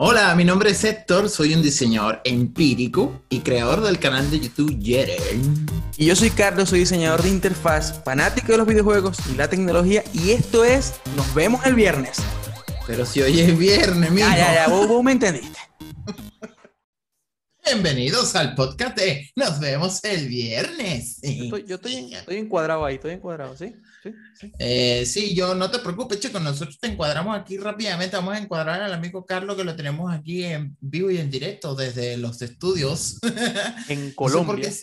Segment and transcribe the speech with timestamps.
[0.00, 4.78] Hola, mi nombre es Héctor, soy un diseñador empírico y creador del canal de YouTube
[4.78, 5.66] Yeren.
[5.96, 10.04] Y yo soy Carlos, soy diseñador de interfaz, fanático de los videojuegos y la tecnología.
[10.12, 12.18] Y esto es Nos vemos el viernes.
[12.86, 14.28] Pero si hoy es viernes, mijo.
[14.28, 15.58] Ya, ya, ya, vos, vos me entendiste.
[17.64, 21.20] Bienvenidos al podcast de Nos vemos el viernes.
[21.22, 23.74] Yo estoy, yo estoy, estoy encuadrado ahí, estoy encuadrado, ¿sí?
[24.02, 24.52] Sí, sí.
[24.58, 28.16] Eh, sí, yo no te preocupes, chico, nosotros te encuadramos aquí rápidamente.
[28.16, 31.74] Vamos a encuadrar al amigo Carlos que lo tenemos aquí en vivo y en directo
[31.74, 33.18] desde los estudios.
[33.88, 34.70] En No sé por Colombia.
[34.70, 34.76] qué-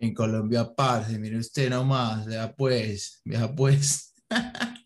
[0.00, 4.14] En Colombia, parce, mire usted nomás, vea pues, vea pues.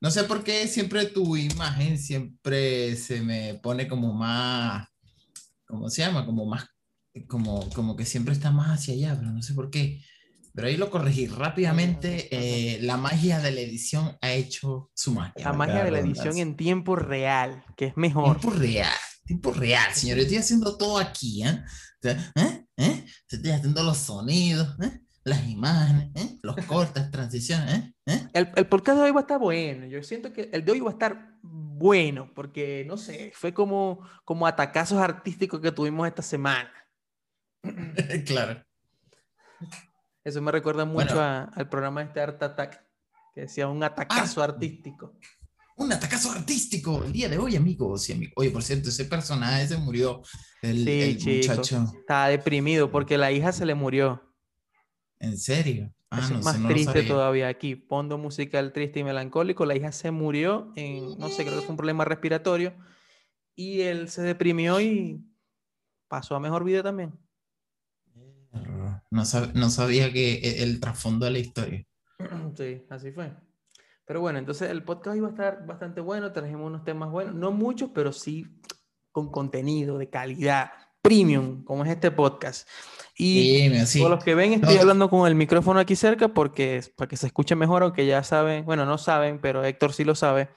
[0.00, 4.86] No sé por qué siempre tu imagen siempre se me pone como más,
[5.64, 6.26] ¿cómo se llama?
[6.26, 6.66] Como más,
[7.26, 10.02] como, como que siempre está más hacia allá, pero no sé por qué.
[10.56, 12.28] Pero ahí lo corregí rápidamente.
[12.32, 15.44] eh, la magia de la edición ha hecho su magia.
[15.44, 18.40] La magia de la edición en tiempo real, que es mejor.
[18.40, 20.16] Tiempo real, tiempo real, señor.
[20.16, 21.62] Yo estoy haciendo todo aquí, ¿eh?
[22.02, 22.64] ¿eh?
[22.78, 23.04] ¿eh?
[23.28, 25.02] Estoy haciendo los sonidos, ¿eh?
[25.26, 26.38] las imágenes, ¿eh?
[26.42, 27.92] los cortes, transiciones, ¿eh?
[28.06, 28.28] ¿eh?
[28.32, 29.84] El, el podcast de hoy va a estar bueno.
[29.86, 34.08] Yo siento que el de hoy va a estar bueno, porque no sé, fue como,
[34.24, 36.72] como atacazos artísticos que tuvimos esta semana.
[38.24, 38.64] claro.
[40.26, 41.20] Eso me recuerda mucho Bueno.
[41.20, 42.84] a- al programa de este Art Attack,
[43.32, 45.14] que decía un atacazo artístico.
[45.76, 48.32] Un atacazo artístico el día de hoy, amigos y amigos.
[48.36, 50.22] Oye, por cierto, ese personaje se murió.
[50.62, 51.52] El, Sí, el chico.
[51.52, 51.84] muchacho.
[52.00, 54.34] Estaba deprimido porque la hija se le murió.
[55.20, 55.92] ¿En serio?
[56.10, 57.76] Ah, Eso no es más no triste todavía aquí.
[57.76, 59.64] Fondo musical triste y melancólico.
[59.64, 62.74] La hija se murió en, no sé, creo que fue un problema respiratorio.
[63.54, 65.24] Y él se deprimió y
[66.08, 67.12] pasó a mejor vida también.
[69.16, 71.84] No, sab- no sabía que e- el trasfondo de la historia.
[72.56, 73.32] Sí, así fue.
[74.06, 76.32] Pero bueno, entonces el podcast iba a estar bastante bueno.
[76.32, 77.34] Trajimos unos temas buenos.
[77.34, 78.46] No muchos, pero sí
[79.10, 80.70] con contenido de calidad,
[81.02, 82.68] premium, como es este podcast.
[83.16, 84.00] Y Sí, mira, sí.
[84.06, 84.80] Los que ven, estoy No.
[84.82, 88.64] hablando con el micrófono aquí cerca porque para que se escuche mejor, aunque ya saben,
[88.64, 90.50] bueno, no saben, pero Héctor sí lo sabe.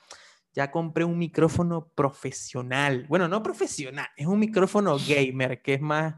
[0.53, 3.05] Ya compré un micrófono profesional.
[3.07, 6.15] Bueno, no profesional, es un micrófono gamer que es más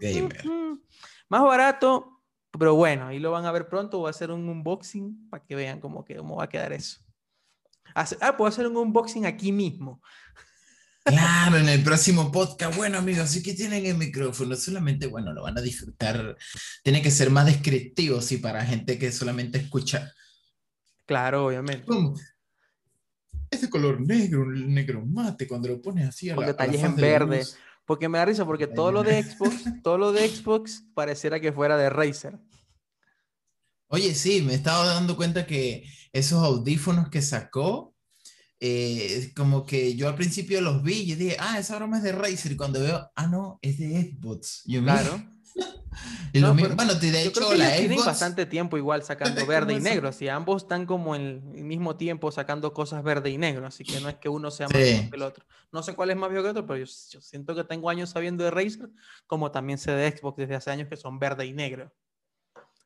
[0.00, 0.42] Gamer.
[1.28, 2.22] más barato,
[2.58, 3.98] pero bueno, ahí lo van a ver pronto.
[3.98, 7.00] Voy a hacer un unboxing para que vean cómo, que, cómo va a quedar eso.
[7.94, 10.00] Ah, puedo hacer un unboxing aquí mismo.
[11.04, 12.76] Claro, en el próximo podcast.
[12.76, 14.54] Bueno, amigos, así que tienen el micrófono.
[14.56, 16.36] Solamente, bueno, lo van a disfrutar.
[16.82, 20.12] Tiene que ser más descriptivo, sí, para gente que solamente escucha.
[21.06, 21.86] Claro, obviamente.
[21.86, 22.14] ¿Cómo?
[23.50, 26.62] Es de color negro, negro mate, cuando lo pones así a Con la, a la
[26.64, 27.38] detalles en verde.
[27.38, 27.56] luz.
[27.88, 31.54] Porque me da risa, porque todo lo de Xbox, todo lo de Xbox pareciera que
[31.54, 32.38] fuera de Razer.
[33.86, 37.96] Oye, sí, me estaba dando cuenta que esos audífonos que sacó,
[38.60, 42.12] eh, como que yo al principio los vi y dije, ah, esa broma es de
[42.12, 42.52] Razer.
[42.52, 44.64] Y cuando veo, ah, no, es de Xbox.
[44.66, 45.24] Yo, Claro.
[46.32, 48.06] y lo No, mismo- bueno, de hecho, la ellos tienen Xbox.
[48.06, 50.08] bastante tiempo igual sacando ¿Cómo verde y negro.
[50.08, 51.22] Así ambos están como en
[51.54, 53.66] el mismo tiempo sacando cosas verde y negro.
[53.66, 54.82] Así que no es que uno sea más Sí.
[54.84, 55.44] viejo que el otro.
[55.72, 57.90] No sé cuál es más viejo que el otro, pero yo, yo siento que tengo
[57.90, 58.90] años sabiendo de Razer,
[59.26, 61.92] como también sé de Xbox desde hace años que son verde y negro.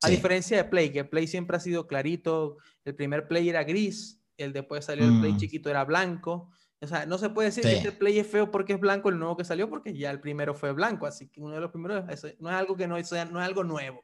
[0.03, 0.17] A Sí.
[0.17, 2.57] diferencia de Play, que Play siempre ha sido clarito.
[2.85, 5.37] El primer Play era gris, el después salió el Play Mm.
[5.37, 6.51] chiquito era blanco.
[6.83, 7.71] O sea, no se puede decir Sí.
[7.71, 10.21] que este Play es feo porque es blanco el nuevo que salió, porque ya el
[10.21, 11.07] primero fue blanco.
[11.07, 13.47] Así que uno de los primeros eso no es algo que no es, no es
[13.47, 14.01] algo nuevo.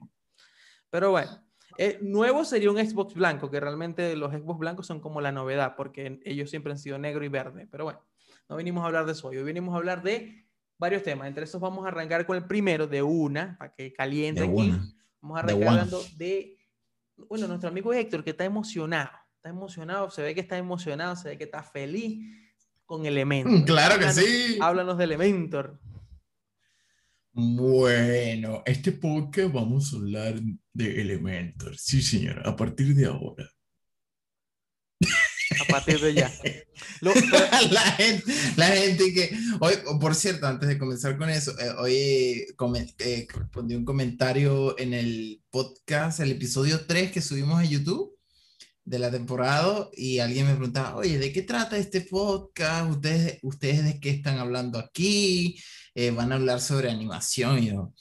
[0.88, 1.31] Pero bueno,
[1.77, 5.75] eh, nuevo sería un Xbox blanco, que realmente los Xbox blancos son como la novedad,
[5.77, 7.67] porque ellos siempre han sido negro y verde.
[7.71, 8.00] Pero bueno,
[8.49, 10.47] no venimos a hablar de eso hoy, hoy venimos a hablar de
[10.78, 11.27] varios temas.
[11.27, 14.56] Entre esos vamos a arrancar con el primero, de una, para que caliente De aquí.
[14.71, 14.94] una.
[15.21, 15.81] Vamos a de arrancar one.
[15.81, 16.56] hablando de,
[17.28, 19.11] bueno, nuestro amigo Héctor, que está emocionado.
[19.34, 22.25] Está emocionado, se ve que está emocionado, se ve que está feliz
[22.88, 23.53] con Elementor.
[23.53, 24.59] Mm, Claro que sí.
[24.60, 25.78] Háblanos de Elementor.
[27.32, 30.41] Bueno, este podcast vamos a hablar
[30.72, 31.76] de Elementor.
[31.76, 33.49] Sí, señora, a partir de ahora.
[35.60, 36.32] A partir de ya.
[37.03, 37.12] Lo-
[37.71, 41.94] la, gente, la gente que hoy, por cierto, antes de comenzar con eso, eh, hoy
[41.94, 48.18] eh, respondí un comentario en el podcast, el episodio 3 que subimos a YouTube
[48.88, 52.90] de la temporada y alguien me preguntaba, oye, ¿de qué trata este podcast?
[52.90, 55.61] ¿Ustedes, ustedes de qué están hablando aquí?
[55.94, 57.58] Eh, ¿Van a hablar sobre animación?
[57.58, 57.93] Y yo,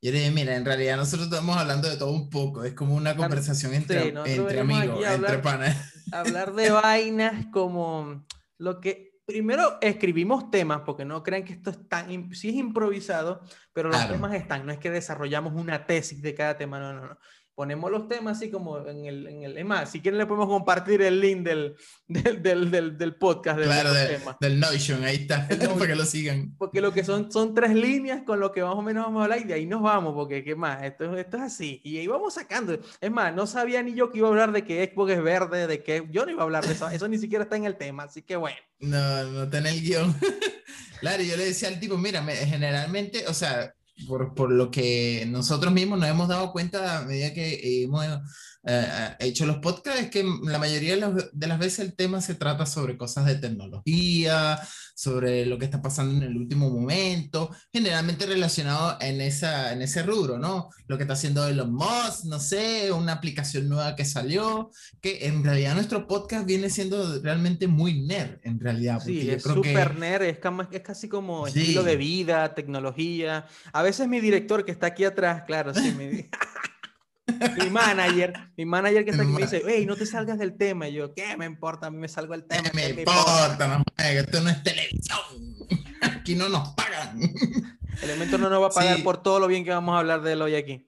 [0.00, 2.94] yo le dije, mira, en realidad nosotros estamos hablando de todo un poco, es como
[2.96, 5.76] una conversación entre, sí, entre amigos, a entre hablar- panas.
[6.12, 8.26] hablar de vainas como
[8.58, 13.40] lo que primero escribimos temas, porque no crean que esto es tan, sí es improvisado,
[13.72, 14.14] pero los Claro.
[14.14, 17.18] temas están, no es que desarrollamos una tesis de cada tema, no, no, no.
[17.54, 20.48] Ponemos los temas así como en el, en el es más, si quieren le podemos
[20.48, 21.76] compartir el link del,
[22.06, 23.58] del, del, del, del podcast.
[23.58, 23.92] Del, claro,
[24.40, 25.46] del Notion, ahí está,
[25.78, 26.54] para que lo sigan.
[26.56, 29.24] Porque lo que son son tres líneas con lo que más o menos vamos a
[29.24, 31.80] hablar y de ahí nos vamos, porque qué más, esto, esto es así.
[31.84, 32.78] Y ahí vamos sacando.
[33.00, 35.66] Es más, no sabía ni yo que iba a hablar de que Xbox es verde,
[35.66, 37.76] de que yo no iba a hablar de eso, eso ni siquiera está en el
[37.76, 38.56] tema, así que bueno.
[38.80, 40.14] No, no está en el guion.
[41.00, 43.74] claro, yo le decía al tipo, mira, generalmente, o sea,
[44.06, 48.04] por, por, lo que nosotros mismos nos hemos dado cuenta a medida que hemos
[48.64, 52.64] eh, hecho los podcasts, es que la mayoría de las veces el tema se trata
[52.66, 54.60] sobre cosas de tecnología,
[54.94, 60.02] sobre lo que está pasando en el último momento, generalmente relacionado en, esa, en ese
[60.02, 60.70] rubro, ¿no?
[60.86, 64.70] Lo que está haciendo Elon Musk, no sé, una aplicación nueva que salió,
[65.00, 69.00] que en realidad nuestro podcast viene siendo realmente muy nerd, en realidad.
[69.04, 70.38] Sí, es súper nerd, es,
[70.70, 73.46] es, casi como estilo de vida, tecnología.
[73.72, 76.28] A veces mi director que está aquí atrás, claro, sí, mi...
[77.26, 80.88] mi manager, mi manager que está aquí me dice, hey, no te salgas del tema.
[80.88, 81.86] Y yo, ¿qué me importa?
[81.86, 82.62] A mí me salgo del tema.
[82.62, 83.68] ¿Qué me, importa?
[83.68, 85.18] No, esto no es televisión.
[86.02, 87.20] Aquí no nos pagan.
[88.02, 90.32] Elemento no nos va a pagar por todo lo bien que vamos a hablar de
[90.32, 90.86] él hoy aquí.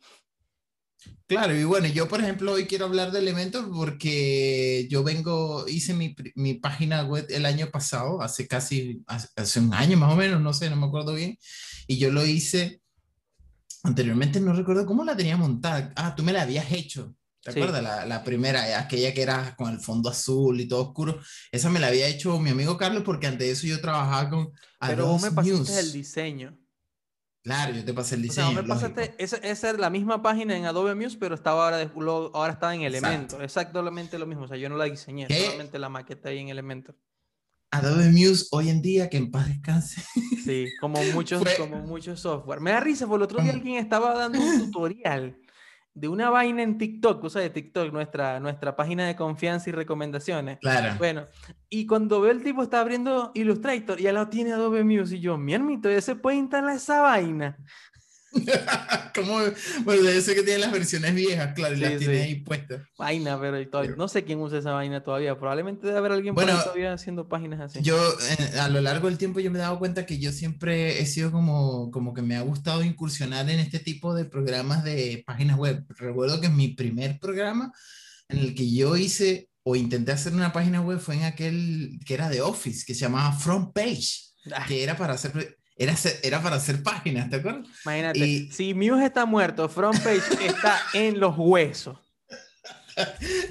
[1.27, 5.95] Claro, y bueno, yo por ejemplo hoy quiero hablar de elementos porque yo vengo, hice
[5.95, 10.17] mi, mi página web el año pasado, hace casi, hace, hace, un año más o
[10.17, 11.39] menos, no sé, no me acuerdo bien,
[11.87, 12.83] y yo lo hice
[13.85, 15.93] Anteriormente no recuerdo cómo la tenía montada.
[15.95, 17.15] Ah, tú me la habías hecho.
[17.43, 17.83] ¿Te acuerdas?
[17.83, 21.21] La, la, primera, aquella que era con el fondo azul y todo oscuro.
[21.53, 24.53] Esa me la había hecho mi amigo Carlos porque antes de eso yo trabajaba con
[24.81, 26.59] Pero vos me pasaste el diseño.
[27.43, 28.49] Claro, yo te pasé el diseño.
[28.49, 31.67] O sea, me pasaste, esa, esa es la misma página en Adobe Muse, pero estaba
[31.67, 33.45] ahora, de, ahora estaba en Elementor.
[33.45, 34.45] Exactamente lo mismo.
[34.45, 36.97] O sea, yo no la diseñé, solamente la maqueta ahí en Elementor.
[37.75, 40.01] Adobe Muse hoy en día, que en paz descanse.
[40.45, 42.61] Sí, como muchos, como muchos software.
[42.61, 45.37] Me da risa, por el otro día alguien estaba dando un tutorial
[45.93, 50.59] de una vaina en TikTok, cosa de TikTok, nuestra, nuestra página de confianza y recomendaciones.
[50.59, 50.95] Claro.
[50.99, 51.27] Bueno,
[51.69, 55.21] y cuando veo el tipo está abriendo Illustrator y ya lo tiene Adobe Muse y
[55.21, 57.57] yo, mi hermito, ya se puede instalar esa vaina.
[59.15, 59.39] como
[59.85, 62.83] Bueno, de eso que tiene las versiones viejas, claro, y las tiene ahí puestas.
[62.99, 65.39] Vaina, pero, no sé quién usa esa vaina todavía.
[65.39, 67.83] Probablemente debe haber alguien bueno, todavía haciendo páginas así.
[67.83, 71.01] Yo, eh, a lo largo del tiempo, yo me he dado cuenta que yo siempre
[71.01, 75.23] he sido como, como que me ha gustado incursionar en este tipo de programas de
[75.27, 75.85] páginas web.
[75.97, 77.73] Recuerdo que mi primer programa
[78.29, 82.15] en el que yo hice o intenté hacer una página web fue en aquel que
[82.15, 84.09] era de Office, que se llamaba Front Page,
[84.53, 84.65] ah.
[84.67, 87.67] que era para hacer era, era para hacer páginas, ¿te acuerdas?
[87.85, 91.99] Imagínate, si Muse está muerto, Frontpage está en los huesos.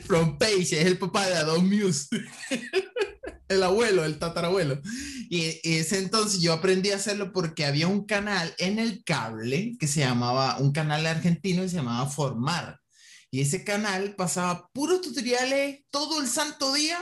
[0.05, 2.07] Frontpage es el papá de Adobe Muse.
[3.49, 4.81] el abuelo, el tatarabuelo.
[5.29, 9.87] Y, ese entonces yo aprendí a hacerlo porque había un canal en el cable que
[9.87, 12.79] se llamaba, un canal argentino que se llamaba Formar.
[13.31, 16.97] Y ese canal pasaba puros tutoriales todo el santo día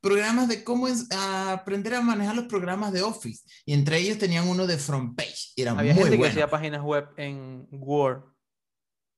[0.00, 3.44] programas de cómo es, aprender a manejar los programas de Office.
[3.64, 5.52] Y entre ellos tenían uno de Front Page.
[5.56, 8.24] Era Había muy gente que hacía páginas web en Word.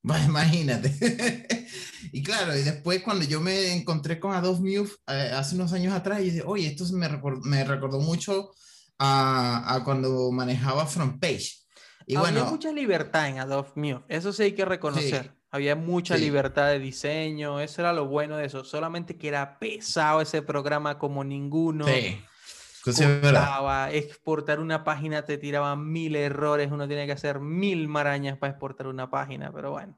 [0.27, 0.93] imagínate.
[2.13, 5.95] y claro, y después cuando yo me encontré con Adobe Muse eh, hace unos años
[5.95, 8.51] atrás, y dije, oye, esto me recordó, me recordó mucho
[8.99, 11.53] a, a, cuando manejaba Front Page.
[12.07, 15.37] Y Había bueno, mucha libertad en Adobe Muse, eso sí hay que reconocer.
[15.55, 18.65] Había mucha libertad de diseño, eso era lo bueno de eso.
[18.65, 21.87] Solamente que era pesado ese programa como ninguno.
[21.87, 22.19] Sí.
[22.83, 28.53] Costaba, exportar una página te tiraba mil errores, uno tiene que hacer mil marañas para
[28.53, 29.97] exportar una página, pero bueno.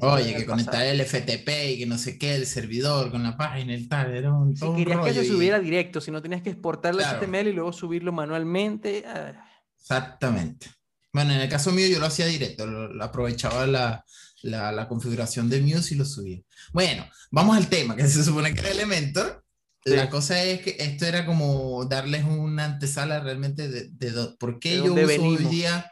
[0.00, 3.74] Oye, que conectar el FTP y que no sé qué, el servidor con la página
[3.74, 6.94] y tal, era un, Si querías que se subiera directo, si no tenías que exportar
[6.94, 9.04] el HTML y luego subirlo manualmente.
[9.06, 9.32] Ah.
[9.80, 10.66] Exactamente.
[11.12, 14.04] Bueno, en el caso mío yo lo hacía directo, lo aprovechaba la,
[14.42, 16.44] la, la, configuración de Muse y lo subí.
[16.72, 19.44] Bueno, vamos al tema, que se supone que era Elementor.
[19.84, 24.76] La cosa es que esto era como darles una antesala realmente de, de, por qué
[24.76, 25.90] yo uso hoy día.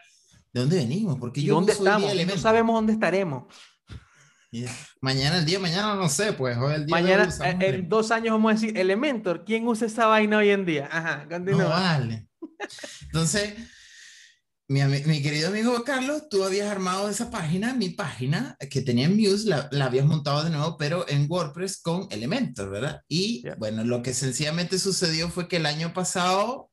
[0.52, 1.18] ¿De dónde venimos?
[1.18, 2.14] ¿Por qué yo ¿Dónde estamos?
[2.14, 3.44] No sabemos dónde estaremos.
[5.00, 8.32] Mañana, el día mañana, no sé, pues hoy el día Mañana, eh, en dos años
[8.32, 10.88] vamos a decir, Elementor, ¿quién usa esa vaina hoy en día?
[10.90, 11.64] Ajá, continúa.
[11.64, 12.28] No vale.
[13.02, 13.54] Entonces,
[14.68, 19.16] mi, mi, querido amigo Carlos, tú habías armado esa página, mi página, que tenía en
[19.16, 23.02] Muse, la, la habías montado de nuevo, pero en WordPress con Elementor, ¿verdad?
[23.08, 26.70] Y bueno, lo que sencillamente sucedió fue que el año pasado,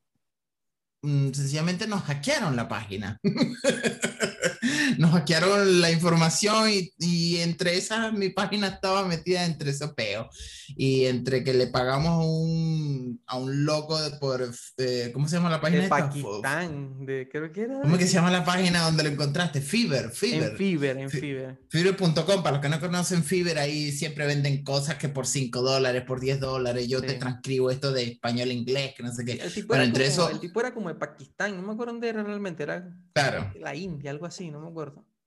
[1.03, 3.19] mm, sencillamente nos hackearon la página.
[4.99, 10.29] nos hackearon la información y, y, entre esas mi página estaba metida entre ese peo
[10.75, 14.47] y entre que le pagamos un, a un loco de por,
[14.77, 15.83] eh, ¿cómo se llama la página?
[15.83, 17.81] De Pakistán, de, creo que era.
[17.81, 19.61] ¿Cómo que se llama la página donde lo encontraste?
[19.61, 20.51] Fiverr, Fiverr.
[20.51, 21.59] En Fiverr, en Fiverr.
[21.69, 26.03] Fiverr.com, para los que no conocen Fiverr, ahí siempre venden cosas que por 5 dólares,
[26.05, 29.33] por 10 dólares, yo te transcribo esto de español a inglés, que no sé qué.
[29.33, 30.29] El tipo, bueno, entre eso...
[30.29, 33.51] el tipo era como de Pakistán, no me acuerdo dónde era realmente, era claro.
[33.59, 34.82] la India, algo así, no me acuerdo.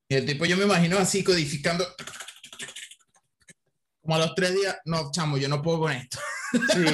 [0.08, 1.84] Y el tipo yo me imagino así codificando
[4.06, 6.18] como a los tres días, no, chamo, yo no puedo con esto.
[6.72, 6.84] Sí.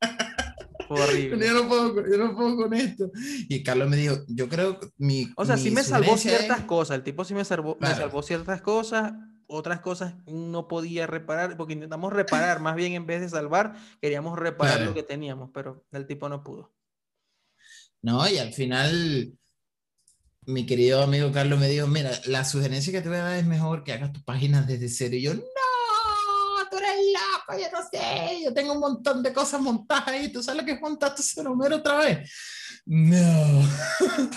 [0.88, 1.46] Horrible.
[1.46, 3.10] Yo no, puedo, yo no puedo con esto.
[3.48, 5.30] Y Carlos me dijo, yo creo que mi...
[5.36, 8.60] O sea, sí me salvó ciertas cosas, el tipo sí me salvó, me salvó ciertas
[8.62, 9.12] cosas,
[9.46, 14.36] otras cosas no podía reparar, porque intentamos reparar, más bien en vez de salvar, queríamos
[14.36, 16.72] reparar lo que teníamos, pero el tipo no pudo.
[18.02, 19.38] No, y al final
[20.52, 23.46] mi querido amigo Carlos me dijo, mira, la sugerencia que te voy a dar es
[23.46, 25.16] mejor que hagas tus páginas desde cero.
[25.16, 25.40] Y yo, no,
[26.70, 30.42] tú eres loco, yo no sé, yo tengo un montón de cosas montadas ahí, tú
[30.42, 32.30] sabes lo que es montar tu número otra vez.
[32.86, 33.68] No.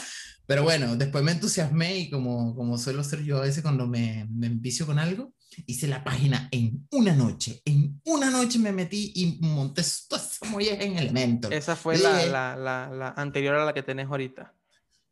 [0.46, 4.28] Pero bueno, después me entusiasmé y como, como suelo ser yo a veces cuando me,
[4.30, 5.34] me envicio con algo,
[5.66, 7.62] hice la página en una noche.
[7.64, 11.54] En una noche me metí y monté todas esas en Elementor.
[11.54, 14.54] Esa fue la, la, la, la anterior a la que tenés ahorita.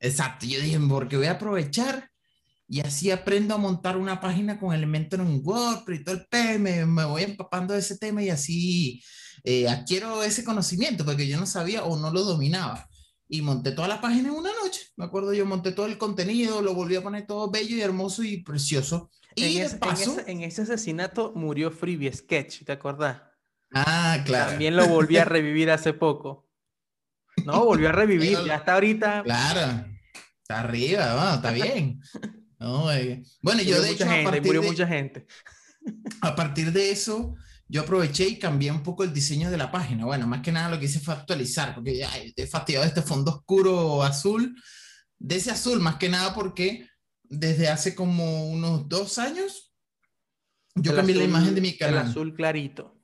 [0.02, 2.12] Exacto, yo dije, porque voy a aprovechar
[2.68, 6.86] y así aprendo a montar una página con elementos en WordPress y todo el PM,
[6.88, 9.04] me, voy empapando de ese tema y así
[9.44, 12.88] eh, adquiero ese conocimiento porque yo no sabía o no lo dominaba.
[13.28, 14.82] Y monté toda la página en una noche.
[14.98, 18.24] Me acuerdo, yo monté todo el contenido, lo volví a poner todo bello y hermoso
[18.24, 19.10] y precioso.
[19.36, 23.22] Y en, ese, paso, en, ese, asesinato murió Freebie Sketch, ¿te acordás?
[23.74, 24.52] Ah, claro.
[24.52, 26.50] También lo volví a revivir hace poco.
[27.46, 29.24] No, volvió a revivir, ya está ahorita.
[29.24, 29.91] Claro,
[30.52, 32.02] está arriba, está bien.
[32.94, 34.06] Eh, bueno, yo de hecho.
[34.06, 35.26] Gente, a murió mucha gente.
[36.22, 37.36] A partir de eso,
[37.68, 40.06] yo aproveché y cambié un poco el diseño de la página.
[40.06, 43.32] Bueno, más que nada lo que hice fue actualizar, porque ya he fastidiado este fondo
[43.32, 44.56] oscuro azul,
[45.18, 46.88] de ese azul, más que nada porque
[47.24, 49.74] desde hace como unos dos años,
[50.76, 52.06] yo cambié la imagen de mi canal.
[52.06, 53.02] El azul clarito.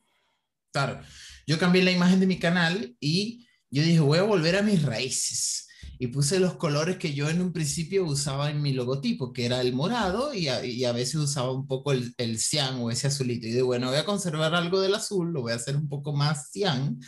[0.71, 1.01] Claro,
[1.47, 4.83] yo cambié la imagen de mi canal y yo dije, voy a volver a mis
[4.83, 5.66] raíces.
[5.99, 9.61] Y puse los colores que yo en un principio usaba en mi logotipo, que era
[9.61, 13.07] el morado y a, y a veces usaba un poco el, el, cian o ese
[13.07, 13.47] azulito.
[13.47, 16.13] Y de bueno, voy a conservar algo del azul, lo voy a hacer un poco
[16.13, 16.99] más cian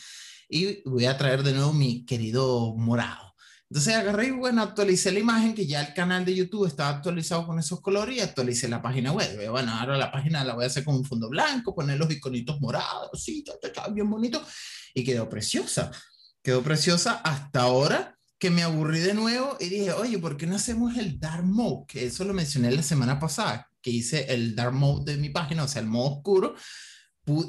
[0.50, 3.36] y voy a traer de nuevo mi querido morado.
[3.70, 7.46] Entonces agarré y bueno, actualicé la imagen, que ya el canal de YouTube estaba actualizado
[7.46, 9.50] con esos colores y actualicé la página web.
[9.52, 12.60] Bueno, ahora la página la voy a hacer con un fondo blanco, poner los iconitos
[12.60, 13.44] morados, sí,
[13.94, 14.44] bien bonito.
[14.96, 15.92] Y quedó preciosa
[16.44, 20.56] quedó preciosa hasta ahora que me aburrí de nuevo y dije, oye, ¿por qué no
[20.56, 21.86] hacemos el dark mode?
[21.88, 25.64] Que eso lo mencioné la semana pasada, que hice el dark mode de mi página,
[25.64, 26.56] o sea, el modo oscuro,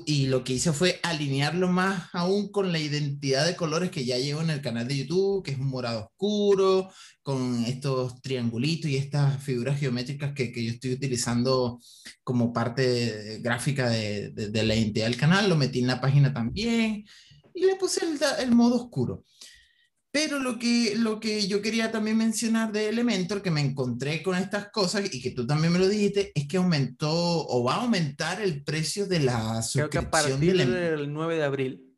[0.04, 4.18] y lo que hice fue alinearlo más aún con la identidad de colores que ya
[4.18, 6.90] llevo en el canal de YouTube, que es un morado oscuro,
[7.22, 11.80] con estos triangulitos y estas figuras geométricas que, que yo estoy utilizando
[12.22, 16.32] como parte gráfica de, de, de la identidad del canal, lo metí en la página
[16.32, 17.06] también
[17.54, 19.24] y le puse el, el, modo oscuro.
[20.12, 24.36] Pero lo que, lo que yo quería también mencionar de Elementor, que me encontré con
[24.36, 27.82] estas cosas y que tú también me lo dijiste, es que aumentó o va a
[27.82, 29.88] aumentar el precio de la suscripción.
[29.88, 31.96] Creo que a partir del 9 de abril.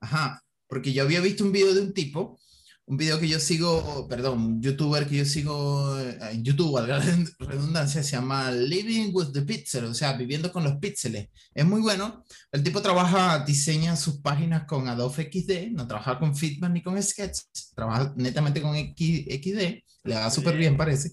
[0.00, 2.38] Ajá, porque yo había visto un video de un tipo
[2.86, 6.86] un video que yo sigo, perdón, un youtuber que yo sigo eh, en YouTube, a
[6.86, 6.98] la
[7.38, 11.28] redundancia, se llama Living with the Pixel, o sea, viviendo con los píxeles.
[11.54, 12.24] Es muy bueno.
[12.52, 17.02] El tipo trabaja, diseña sus páginas con Adobe XD, no trabaja con Figma ni con
[17.02, 17.38] Sketch,
[17.74, 21.12] trabaja netamente con XD, le va súper bien, parece.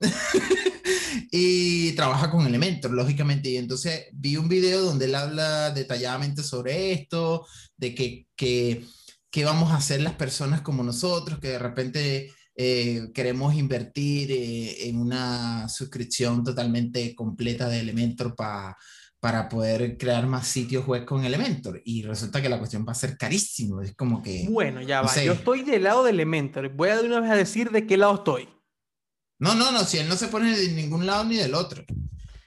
[1.32, 3.48] y trabaja con Elementor, lógicamente.
[3.48, 7.46] Y entonces vi un video donde él habla detalladamente sobre esto,
[7.78, 8.84] de que, que
[9.30, 14.88] qué vamos a hacer las personas como nosotros, que de repente eh, queremos invertir eh,
[14.88, 18.76] en una suscripción totalmente completa de Elementor para
[19.20, 21.82] para poder crear más sitios web con Elementor.
[21.84, 23.82] Y resulta que la cuestión va a ser carísimo.
[23.82, 24.46] Es como que...
[24.48, 25.22] Bueno, ya va.
[25.22, 26.68] Yo estoy del lado de Elementor.
[26.70, 28.48] Voy a de una vez a decir de qué lado estoy.
[29.40, 29.84] No, no, no.
[29.84, 31.84] Si él no se pone de ningún lado ni del otro.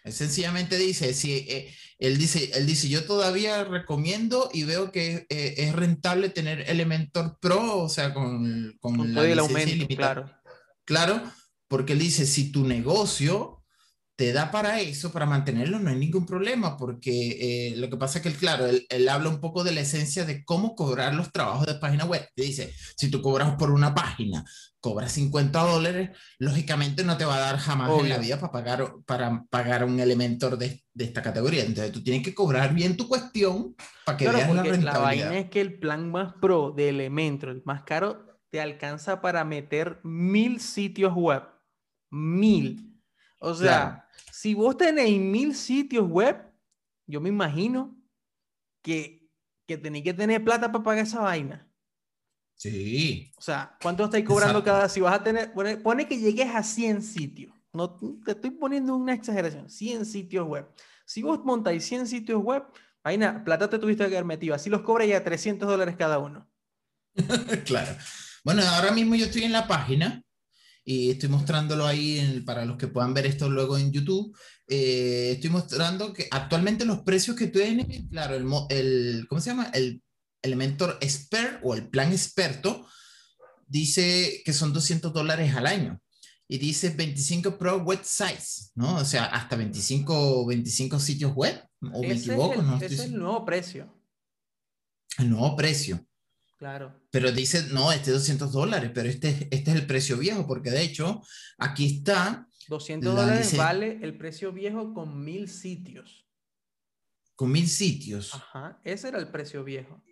[0.03, 5.27] Él sencillamente dice, si, eh, él, dice, él dice, yo todavía recomiendo y veo que
[5.29, 10.31] eh, es rentable tener Elementor Pro, o sea, con, con, con todo el aumento, claro.
[10.83, 11.21] Claro,
[11.67, 13.63] porque él dice, si tu negocio
[14.15, 18.19] te da para eso, para mantenerlo, no hay ningún problema, porque eh, lo que pasa
[18.19, 21.31] es que, claro, él, él, habla un poco de la esencia de cómo cobrar los
[21.31, 22.27] trabajos de página web.
[22.35, 24.43] Te dice, si tú cobras por una página,
[24.81, 26.09] cobras 50 dólares,
[26.39, 28.05] lógicamente no te va a dar jamás Obvio.
[28.05, 31.63] en la vida para pagar, para pagar un Elementor de, de, esta categoría.
[31.63, 34.93] Entonces tú tienes que cobrar bien tu cuestión para que claro, veas la rentabilidad.
[34.93, 39.21] La vaina es que el plan más pro de Elementor, el más caro, te alcanza
[39.21, 41.43] para meter mil sitios web.
[42.09, 42.99] Mil.
[43.37, 44.03] O sea, claro.
[44.31, 46.37] si vos tenéis mil sitios web,
[47.07, 47.97] yo me imagino
[48.81, 49.29] que,
[49.67, 51.70] que tenéis que tener plata para pagar esa vaina.
[52.61, 53.31] Sí.
[53.37, 54.77] O sea, ¿cuánto estáis cobrando Exacto.
[54.77, 54.87] cada?
[54.89, 57.51] Si vas a tener, pone, pone, que llegues a 100 sitios.
[57.73, 59.67] No te estoy poniendo una exageración.
[59.67, 60.67] 100 sitios web.
[61.03, 62.63] Si vos montáis 100 sitios web,
[63.03, 64.53] vaina, plata te tuviste que haber metido.
[64.53, 66.47] Así los cobra ya 300 dólares cada uno.
[67.65, 67.97] claro.
[68.43, 70.21] Bueno, ahora mismo yo estoy en la página
[70.83, 74.37] y estoy mostrándolo ahí en, para los que puedan ver esto luego en YouTube.
[74.67, 79.71] Eh, estoy mostrando que actualmente los precios que tienen, claro, el, el ¿cómo se llama?
[79.73, 80.03] El
[80.41, 82.87] Elementor Expert o el plan experto
[83.67, 86.01] dice que son 200 dólares al año
[86.51, 88.97] y dice 25 Pro websites, ¿no?
[88.97, 92.75] O sea, hasta 25, 25 sitios web, o me ese equivoco, es el, ¿no?
[92.75, 94.03] Ese es el nuevo precio.
[95.17, 96.05] El nuevo precio.
[96.57, 97.01] Claro.
[97.09, 100.71] Pero dice, no, este es 200 dólares, pero este, este es el precio viejo, porque
[100.71, 101.21] de hecho,
[101.57, 102.45] aquí está.
[102.67, 106.27] 200 dólares dice, vale el precio viejo con mil sitios.
[107.35, 108.35] Con mil sitios.
[108.35, 110.03] Ajá, ese era el precio viejo.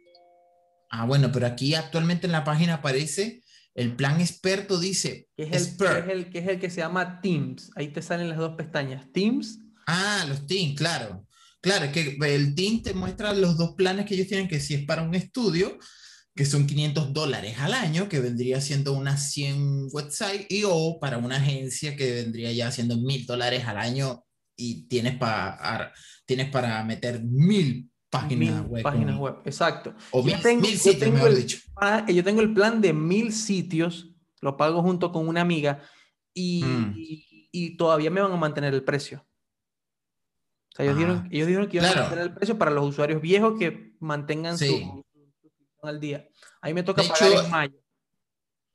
[0.89, 3.43] Ah, bueno, pero aquí actualmente en la página aparece
[3.75, 5.27] el plan experto, dice.
[5.37, 7.71] Que es, el, que es, el, que es el que se llama Teams.
[7.75, 9.05] Ahí te salen las dos pestañas.
[9.13, 9.59] Teams.
[9.87, 11.25] Ah, los Teams, claro.
[11.61, 14.75] Claro, es que el Team te muestra los dos planes que ellos tienen, que si
[14.75, 15.77] es para un estudio,
[16.35, 21.17] que son 500 dólares al año, que vendría siendo unas 100 websites, y o para
[21.17, 24.23] una agencia que vendría ya siendo 1000 dólares al año
[24.55, 25.93] y tienes para,
[26.25, 28.83] tienes para meter mil páginas web.
[28.83, 29.93] Páginas web, exacto.
[30.11, 31.59] O mil, tengo, mil sitios, mejor el, dicho.
[32.07, 34.11] Yo tengo el plan de mil sitios,
[34.41, 35.81] lo pago junto con una amiga
[36.33, 36.93] y, mm.
[36.97, 39.25] y, y todavía me van a mantener el precio.
[40.71, 41.99] O sea, ellos, ah, dijeron, ellos dijeron que iban claro.
[41.99, 44.67] a mantener el precio para los usuarios viejos que mantengan sí.
[44.67, 45.05] su,
[45.81, 46.27] al día.
[46.61, 47.79] Ahí me toca de pagar hecho, en mayo.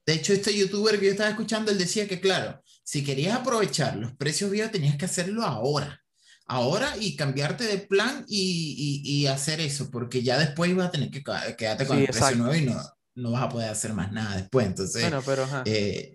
[0.06, 3.96] De hecho, este youtuber que yo estaba escuchando, él decía que, claro, si querías aprovechar
[3.96, 6.03] los precios viejos, tenías que hacerlo ahora.
[6.46, 10.90] Ahora y cambiarte de plan y, y, y hacer eso, porque ya después vas a
[10.90, 12.36] tener que quedarte con Sí, el precio exacto.
[12.44, 12.82] nuevo y no,
[13.14, 14.66] no vas a poder hacer más nada después.
[14.66, 16.12] Entonces, Bueno, pero eh,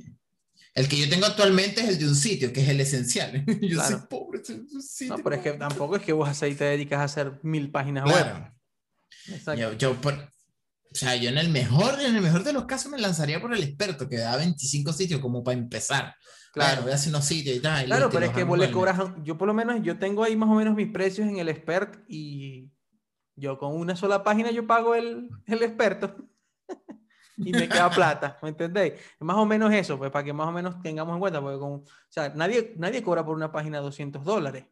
[0.76, 3.44] el que yo tengo actualmente es el de un sitio, que es el esencial.
[3.62, 3.98] yo Claro.
[3.98, 6.64] soy pobre, soy un sitio, no, pero es que tampoco es que vos ahí te
[6.66, 8.14] dedicas a hacer mil páginas web.
[8.14, 8.56] Claro.
[9.30, 9.60] Exacto.
[9.62, 10.14] Yo, yo por-
[10.92, 13.54] o sea, yo en el mejor, en el mejor de los casos me lanzaría por
[13.54, 16.16] el experto, que da 25 sitios como para empezar.
[16.52, 16.98] Claro, Claro.
[16.98, 17.86] voy unos sitios y tal.
[17.86, 20.36] Claro, listo, pero es que vos le cobras, yo por lo menos, yo tengo ahí
[20.36, 22.72] más o menos mis precios en el expert y
[23.36, 26.16] yo con una sola página yo pago el, el experto
[27.38, 28.94] y me queda plata, ¿me entendéis?
[29.20, 31.72] Más o menos eso, pues para que más o menos tengamos en cuenta, porque con,
[31.74, 34.66] o sea, nadie, nadie cobra por una página 200 dólares.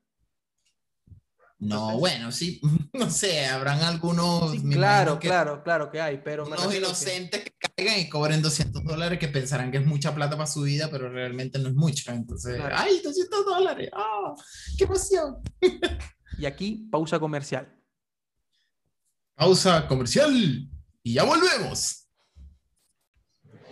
[1.60, 2.62] No, Entonces- bueno, sí,
[2.93, 4.52] no sé, habrán algunos.
[4.52, 8.10] Sí, claro, que claro, claro que hay, pero Unos refiero que- inocentes que caigan y
[8.10, 11.70] cobren 200 dólares que pensarán que es mucha plata para su vida, pero realmente no
[11.70, 12.12] es mucho.
[12.12, 12.76] Entonces, Claro.
[12.78, 13.89] ¡ay, 200 dólares!
[13.93, 14.34] ¡Ah!
[14.78, 15.38] ¡Qué emoción!
[16.38, 17.74] Y aquí, pausa comercial.
[19.36, 20.67] Pausa comercial
[21.04, 22.07] y ya volvemos.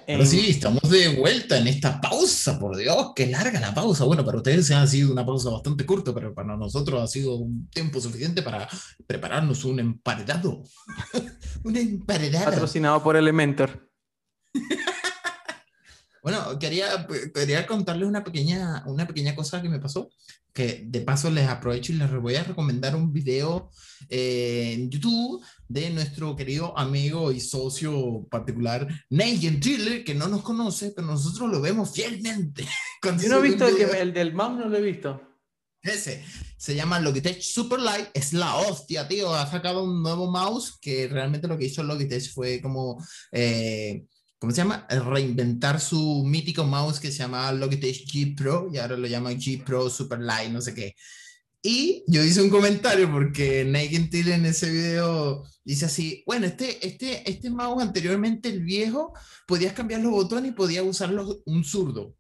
[0.06, 4.04] Pero En- sí, estamos de vuelta en esta pausa, por Dios, qué larga la pausa.
[4.06, 7.68] Bueno, para ustedes ha sido una pausa bastante corta, pero para nosotros ha sido un
[7.70, 8.68] tiempo suficiente para
[9.08, 10.64] prepararnos un emparedado.
[11.64, 12.46] un emparedado.
[12.46, 13.90] patrocinado por Elementor.
[16.26, 20.10] Bueno, quería, quería contarles una pequeña, una pequeña cosa que me pasó,
[20.52, 23.70] que de paso les aprovecho y les voy a recomendar un video
[24.10, 30.42] eh, en YouTube de nuestro querido amigo y socio particular, Nate Gentile, que no nos
[30.42, 32.66] conoce, pero nosotros lo vemos fielmente.
[33.22, 35.22] Yo no he visto el, que- video- el del mouse, no lo he visto.
[35.84, 36.24] ese
[36.58, 39.32] se llama Logitech Superlight, es la hostia, tío.
[39.36, 42.98] Ha sacado un nuevo mouse que realmente lo que hizo Logitech fue como,
[43.32, 44.06] eh,
[44.40, 44.88] ¿cómo se llama?
[44.90, 49.64] Reinventar su mítico mouse que se llama Logitech G Pro y ahora lo llama G
[49.64, 50.96] Pro Superlight, no sé qué.
[51.62, 56.86] Y yo hice un comentario porque Nate Till en ese video dice así, bueno, este,
[56.86, 59.14] este, este mouse anteriormente, el viejo,
[59.48, 62.16] podías cambiar los botones y podías usarlo un zurdo.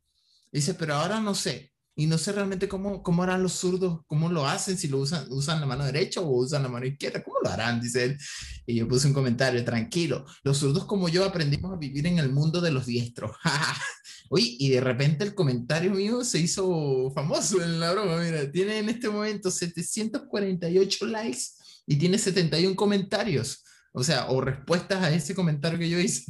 [0.52, 1.75] Dice, pero ahora no sé.
[1.98, 5.32] Y no sé realmente cómo, cómo harán los zurdos, cómo lo hacen, si lo usan,
[5.32, 7.80] usan la mano derecha o usan la mano izquierda, ¿cómo lo harán?
[7.80, 8.18] Dice él.
[8.66, 12.32] Y yo puse un comentario, tranquilo, los zurdos como yo aprendimos a vivir en el
[12.32, 13.32] mundo de los diestros.
[14.30, 18.80] Uy, y de repente el comentario mío se hizo famoso en la broma, mira, tiene
[18.80, 21.44] en este momento 748 likes
[21.88, 26.26] y tiene 71 comentarios, o sea, o respuestas a ese comentario que yo hice.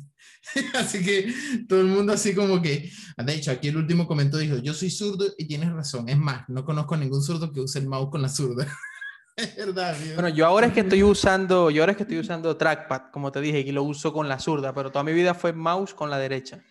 [0.75, 1.33] así que
[1.67, 4.89] todo el mundo así como que, de hecho, aquí el último comentó dijo, yo soy
[4.89, 8.09] zurdo y tienes razón, es más, no conozco a ningún zurdo que use el mouse
[8.11, 8.67] con la zurda.
[9.35, 9.95] es verdad.
[10.13, 13.31] Bueno, yo ahora es que estoy usando, yo ahora es que estoy usando trackpad, como
[13.31, 16.09] te dije, y lo uso con la zurda, pero toda mi vida fue mouse con
[16.09, 16.63] la derecha.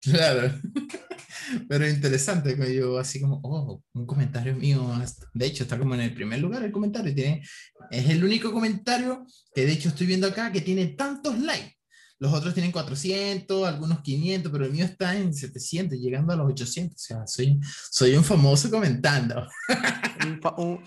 [0.00, 0.52] Claro,
[1.68, 4.86] pero interesante, yo así como, oh, un comentario mío,
[5.32, 7.42] de hecho está como en el primer lugar el comentario, tiene,
[7.90, 11.74] es el único comentario que de hecho estoy viendo acá que tiene tantos likes,
[12.18, 16.50] los otros tienen 400, algunos 500, pero el mío está en 700, llegando a los
[16.50, 19.46] 800, o sea, soy, soy un famoso comentando.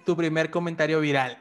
[0.06, 1.38] tu primer comentario viral.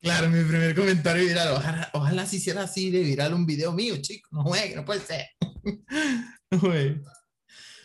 [0.00, 1.48] Claro, mi primer comentario viral.
[1.54, 4.30] Ojalá, ojalá se hiciera así de viral un video mío, chicos.
[4.30, 5.26] No juegue, no puede ser.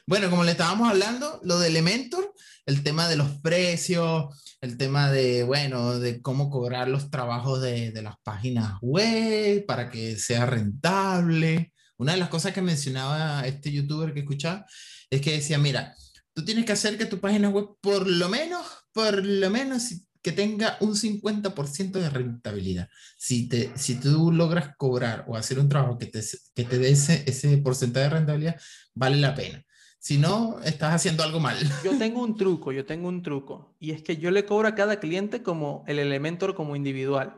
[0.06, 2.34] Bueno, como le estábamos hablando, lo de Elementor,
[2.66, 7.92] el tema de los precios, el tema de, bueno, de cómo cobrar los trabajos de,
[7.92, 11.74] de las páginas web para que sea rentable.
[11.98, 14.66] Una de las cosas que mencionaba este youtuber que escuchaba
[15.10, 15.96] es que decía, mira,
[16.34, 20.32] tú tienes que hacer que tu página web por lo menos, por lo menos que
[20.32, 22.90] tenga un 50% de rentabilidad.
[23.18, 26.22] Si, te, si tú logras cobrar o hacer un trabajo que te,
[26.56, 28.62] que te dé ese, ese porcentaje de rentabilidad,
[28.96, 29.63] vale la pena.
[30.04, 31.58] Si no, estás haciendo algo mal.
[31.82, 33.74] Yo tengo un truco, yo tengo un truco.
[33.80, 37.38] Y es que yo le cobro a cada cliente como el Elementor como individual.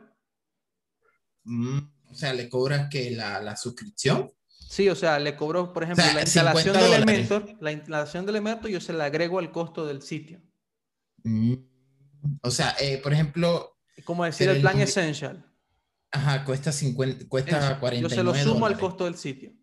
[1.44, 1.78] Mm,
[2.10, 4.34] o sea, ¿le cobras que la, la suscripción?
[4.48, 8.72] Sí, o sea, le cobro, por ejemplo, la instalación del Elementor, la instalación del Elementor,
[8.72, 10.42] yo se la agrego al costo del sitio.
[11.24, 11.54] Mm.
[12.42, 13.78] O sea, eh, por ejemplo...
[14.06, 15.46] Como decir el, plan Essential.
[16.10, 19.54] Ajá, cuesta, 50, cuesta 49 Yo se lo sumo al costo del sitio.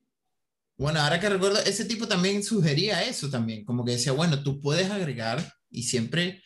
[0.83, 4.61] Bueno, ahora que recuerdo, ese tipo también sugería eso también, como que decía, bueno, tú
[4.61, 6.43] puedes agregar y siempre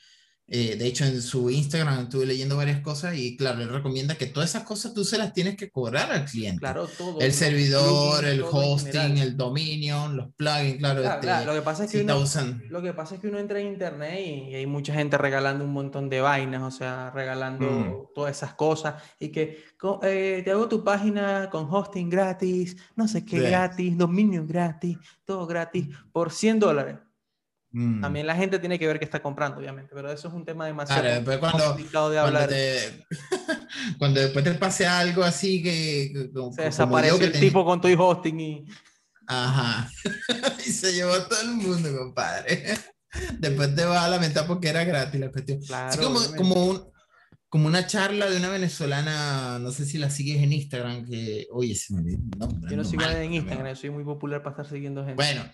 [0.48, 4.26] eh, de hecho, en su Instagram estuve leyendo varias cosas y claro, él recomienda que
[4.26, 6.60] todas esas cosas tú se las tienes que cobrar al cliente.
[6.60, 7.20] Claro, todo.
[7.20, 11.02] El servidor, el hosting, el dominio, los plugins, claro.
[11.02, 12.24] Este, lo, que pasa es que uno,
[12.68, 15.72] lo que pasa es que uno entra en internet y, hay mucha gente regalando un
[15.72, 18.14] montón de vainas, o sea, regalando mm.
[18.14, 19.64] todas esas cosas y que
[20.02, 25.44] eh, te hago tu página con hosting gratis, no sé qué gratis, dominio gratis, todo
[25.44, 26.96] gratis, por 100 dólares.
[27.78, 28.00] Mm.
[28.00, 30.64] También la gente tiene que ver qué está comprando, obviamente, pero eso es un tema
[30.64, 31.22] demasiado
[31.66, 32.48] complicado de hablar.
[33.98, 36.30] Cuando, después te pase algo así que...
[36.54, 38.64] se desaparece el tipo con tu hosting y...
[39.26, 39.90] Ajá.
[40.66, 42.78] y se llevó a todo el mundo, compadre.
[43.38, 45.60] Después te vas a lamentar porque era gratis la cuestión.
[45.60, 46.82] Claro, como, como, un,
[47.50, 51.74] como una charla de una venezolana, no sé si la sigues en Instagram, que, oye,
[51.74, 55.16] se me no, Yo no sigo en Instagram, soy muy popular para estar siguiendo gente.
[55.16, 55.44] Bueno,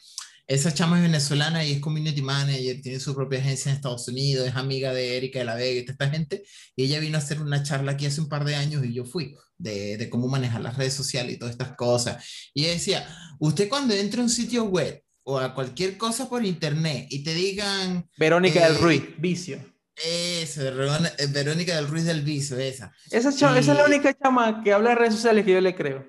[0.47, 4.47] esa chama es venezolana y es community manager, tiene su propia agencia en Estados Unidos,
[4.47, 6.43] es amiga de Erika de la Vega y toda esta gente.
[6.77, 9.05] Y ella vino a hacer una charla aquí hace un par de años y yo
[9.05, 12.25] fui, de, de cómo manejar las redes sociales y todas estas cosas.
[12.55, 16.45] Y ella decía, usted cuando entre a un sitio web o a cualquier cosa por
[16.45, 18.09] internet y te digan...
[18.19, 19.73] Verónica del eh, Ruiz, vicio.
[19.95, 22.93] Eso, eh, Verónica del Ruiz del vicio, esa.
[23.11, 26.05] Esa, esa es la única chama que habla de redes sociales que yo le creo.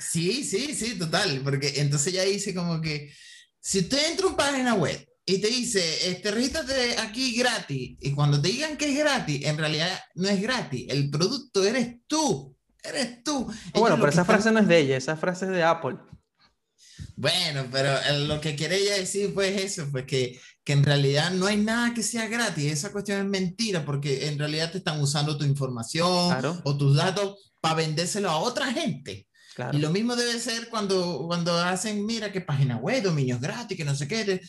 [0.00, 3.12] Sí, sí, sí, total, porque entonces ya dice como que
[3.66, 8.12] si usted entra a una página web y te dice, este, regístrate aquí gratis, y
[8.12, 12.56] cuando te digan que es gratis, en realidad no es gratis, el producto eres tú,
[12.80, 13.52] eres tú.
[13.74, 15.96] bueno, pero esa frase no es de ella, esa frase es de Apple.
[17.16, 17.90] Bueno, pero
[18.28, 21.92] lo que quiere ella decir pues eso, pues que, que en realidad no hay nada
[21.92, 26.60] que sea gratis, esa cuestión es mentira, porque en realidad te están usando tu información
[26.62, 29.26] o tus datos para vendérselo a otra gente.
[29.72, 33.84] Y lo mismo debe ser cuando, cuando hacen, mira qué página web, dominios gratis, que
[33.84, 34.40] no sé qué,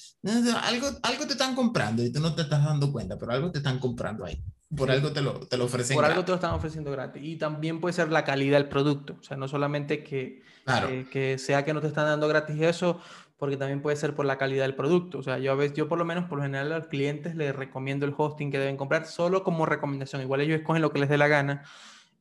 [0.64, 3.60] algo, algo te están comprando y tú no te estás dando cuenta, pero algo te
[3.60, 4.42] están comprando ahí.
[4.76, 7.24] Por algo te lo, te lo ofrecen Por algo te lo están ofreciendo gratis.
[7.24, 9.16] Y también puede ser la calidad del producto.
[9.18, 13.00] O sea, no solamente que, que, que, sea que no te están dando gratis eso,
[13.38, 15.20] porque también puede ser por la calidad del producto.
[15.20, 17.34] O sea, yo a veces, yo por lo menos, por lo general, a los clientes
[17.36, 20.22] les recomiendo el hosting que deben comprar solo como recomendación.
[20.22, 21.64] Igual ellos escogen lo que les dé la gana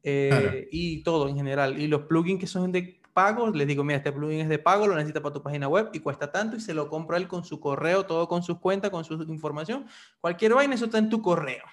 [0.02, 1.80] eh, y todo en general.
[1.80, 4.86] Y los plugins que son de pago, les digo, mira, este plugin es de pago,
[4.86, 7.44] lo necesitas para tu página web y cuesta tanto y se lo compra él con
[7.44, 9.86] su correo, todo con sus cuentas, con su información.
[10.20, 11.64] Cualquier vaina, eso está en tu correo.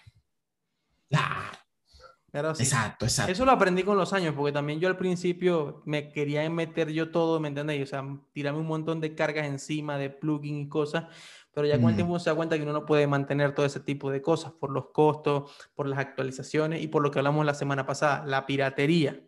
[2.63, 3.31] Exacto, exacto.
[3.31, 7.11] Eso lo aprendí con los años, porque también yo al principio me quería meter yo
[7.11, 7.83] todo, ¿me entendéis?
[7.83, 11.05] O sea, tirarme un montón de cargas encima, de plugin y cosas,
[11.53, 11.95] pero ya con el mm.
[11.95, 14.71] tiempo se da cuenta que uno no puede mantener todo ese tipo de cosas por
[14.71, 19.21] los costos, por las actualizaciones y por lo que hablamos la semana pasada, la piratería.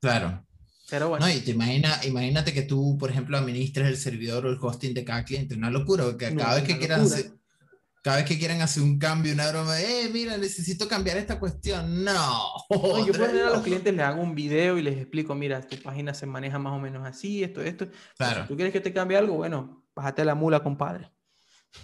[0.00, 0.46] Claro.
[0.90, 1.26] Pero bueno.
[1.26, 4.94] No, y te imagina, imagínate que tú, por ejemplo, administres el servidor o el hosting
[4.94, 7.32] de cada cliente, una locura, porque cada vez que quieran hacer
[8.02, 12.02] cada vez que quieren hacer un cambio, una broma, eh, mira, necesito cambiar esta cuestión.
[12.02, 12.52] No.
[13.06, 16.12] yo por a los clientes les hago un video y les explico, mira, tu página
[16.12, 17.86] se maneja más o menos así, esto, esto.
[18.16, 18.42] Claro.
[18.42, 21.12] Si tú quieres que te cambie algo, bueno, bájate la mula, compadre.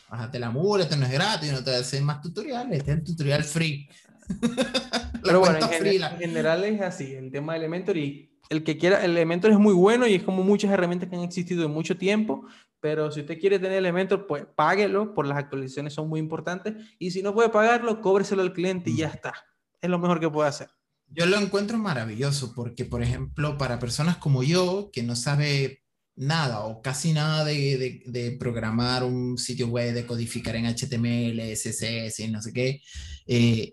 [0.08, 3.04] Bájate la mula, esto no es gratis, no te hacer más tutoriales, este es el
[3.04, 3.88] tutorial free.
[5.22, 9.04] Pero bueno, en, en, general es así, el tema de Elementor y el que quiera,
[9.04, 11.96] el Elementor es muy bueno y es como muchas herramientas que han existido en mucho
[11.96, 12.46] tiempo,
[12.80, 17.10] pero si usted quiere tener Elementor, pues páguelo, por las actualizaciones son muy importantes, y
[17.10, 19.34] si no puede pagarlo, cóbreselo al cliente y ya está.
[19.80, 20.68] Es lo mejor que puede hacer.
[21.10, 25.82] Yo lo encuentro maravilloso porque, por ejemplo, para personas como yo, que no sabe
[26.18, 32.20] nada o casi nada de, de, programar un sitio web, de codificar en HTML, CSS
[32.20, 32.82] y no sé qué,
[33.26, 33.72] eh,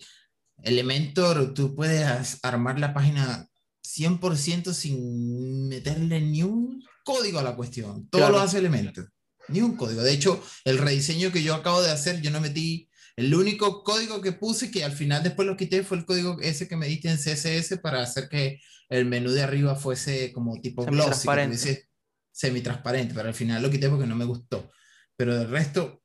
[0.64, 3.50] Elementor, tú puedes armar la página
[3.84, 8.08] 100% sin meterle ni un código a la cuestión.
[8.10, 9.12] Todo lo hace Elementor.
[9.50, 10.02] Ni un código.
[10.02, 12.90] De hecho, el rediseño que yo acabo de hacer, yo no metí.
[13.16, 16.68] El único código que puse, que al final después lo quité, fue el código ese
[16.68, 20.86] que me diste en CSS para hacer que el menú de arriba fuese como tipo
[20.86, 21.28] glossy,
[22.36, 23.14] semi-transparente.
[23.16, 24.70] Pero al final lo quité porque no me gustó.
[25.16, 26.04] Pero del resto,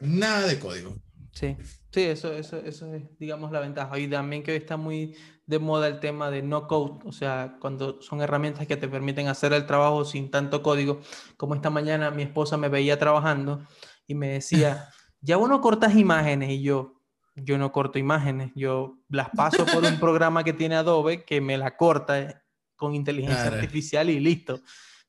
[0.00, 0.94] nada de código.
[1.32, 1.56] Sí,
[1.90, 3.98] sí, eso, eso, eso es, digamos, la ventaja.
[3.98, 5.16] Y también que hoy está muy
[5.46, 9.28] de moda el tema de no code, o sea, cuando son herramientas que te permiten
[9.28, 11.00] hacer el trabajo sin tanto código.
[11.36, 13.66] Como esta mañana mi esposa me veía trabajando
[14.06, 14.88] y me decía,
[15.20, 17.00] ya uno cortas imágenes y yo,
[17.34, 21.58] yo no corto imágenes, yo las paso por un programa que tiene Adobe que me
[21.58, 22.44] la corta
[22.76, 24.60] con inteligencia artificial y listo.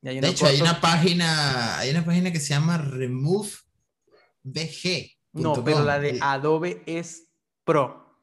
[0.03, 3.49] De hecho, hay una página, hay una página que se llama Remove
[4.43, 5.17] BG.
[5.33, 7.29] No, pero la de Adobe es
[7.63, 8.19] Pro.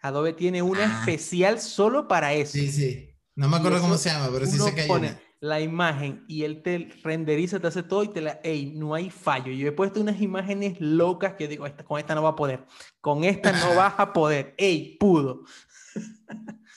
[0.00, 0.98] Adobe tiene una ah.
[1.00, 2.52] especial solo para eso.
[2.52, 3.08] Sí, sí.
[3.34, 6.44] No me acuerdo cómo se llama, pero sí sé que hay pone la imagen y
[6.44, 8.40] él te renderiza, te hace todo y te la...
[8.44, 9.50] Ey, no hay fallo.
[9.50, 12.64] Yo he puesto unas imágenes locas que digo, esta, con esta no va a poder.
[13.00, 14.54] Con esta no vas a poder.
[14.56, 15.42] Ey, pudo.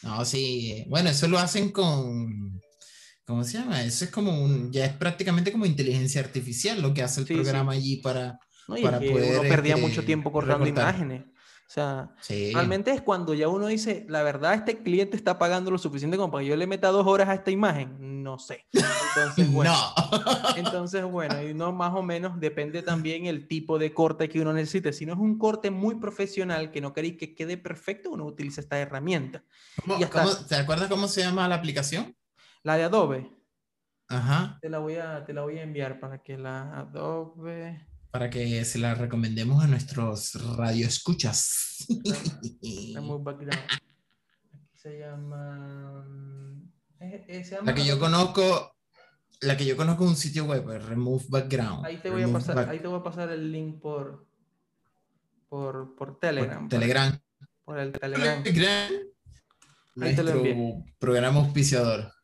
[0.01, 0.84] No, sí.
[0.89, 2.60] Bueno, eso lo hacen con...
[3.26, 3.82] ¿Cómo se llama?
[3.84, 4.72] Eso es como un...
[4.72, 8.40] Ya es prácticamente como inteligencia artificial lo que hace el programa allí para...
[8.68, 11.24] para poder, uno perdía mucho este, tiempo cortando imágenes.
[11.68, 12.12] O sea,
[12.54, 16.32] realmente es cuando ya uno dice, la verdad, este cliente está pagando lo suficiente como
[16.32, 18.22] para que yo le meta dos horas a esta imagen.
[18.22, 18.68] No sé.
[18.72, 19.74] Entonces, bueno.
[20.58, 24.54] Entonces, bueno, y no más o menos depende también el tipo de corte que uno
[24.54, 24.94] necesite.
[24.94, 28.62] Si no es un corte muy profesional, que no queréis que quede perfecto, uno utiliza
[28.62, 29.44] esta herramienta.
[30.48, 32.16] ¿Te acuerdas cómo se llama la aplicación?
[32.65, 33.32] La de Adobe.
[34.10, 34.58] Ajá.
[34.62, 38.63] Te la voy a, te la voy a enviar para que la Adobe para que
[38.63, 41.86] se la recomendemos a nuestros radioescuchas.
[44.73, 46.08] se llama...
[47.65, 48.73] La que yo conozco,
[49.41, 51.86] la que yo conozco es un sitio web, Remove Background.
[51.86, 54.25] Ahí te voy, a pasar, ahí te voy a pasar el link por,
[55.49, 56.69] por, por Telegram.
[56.69, 57.19] Telegram.
[57.65, 58.41] Por el Telegram.
[58.43, 58.91] Telegram.
[59.95, 60.41] Nuestro
[60.99, 62.14] programa auspiciador.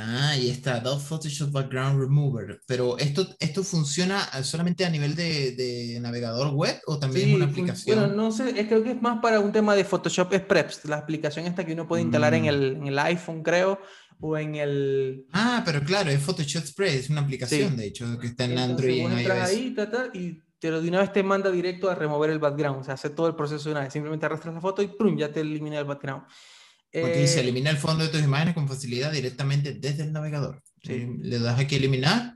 [0.00, 2.60] Ah, y está Adobe Photoshop Background Remover.
[2.66, 7.46] Pero esto, esto funciona solamente a nivel de, de navegador web o también es una
[7.46, 7.98] aplicación.
[7.98, 11.46] Bueno, no sé, creo que es más para un tema de Photoshop Express, la aplicación
[11.46, 12.48] esta que uno puede instalar en, mm.
[12.48, 13.80] el, en, el, iPhone, creo,
[14.20, 15.26] o en el.
[15.32, 18.94] Ah, pero claro, es Photoshop Express, es una aplicación de hecho que está en Android
[18.94, 19.30] y en iOS.
[19.30, 19.74] ahí,
[20.14, 22.94] y te lo de una vez te manda directo a remover el background, o sea,
[22.94, 23.92] hace todo el proceso de una vez.
[23.92, 25.16] Simplemente arrastras la foto y ¡prum!
[25.16, 26.24] ya te elimina el background.
[26.92, 30.62] Porque se eh, elimina el fondo de tus imágenes con facilidad directamente desde el navegador.
[30.82, 32.34] Le das aquí eliminar,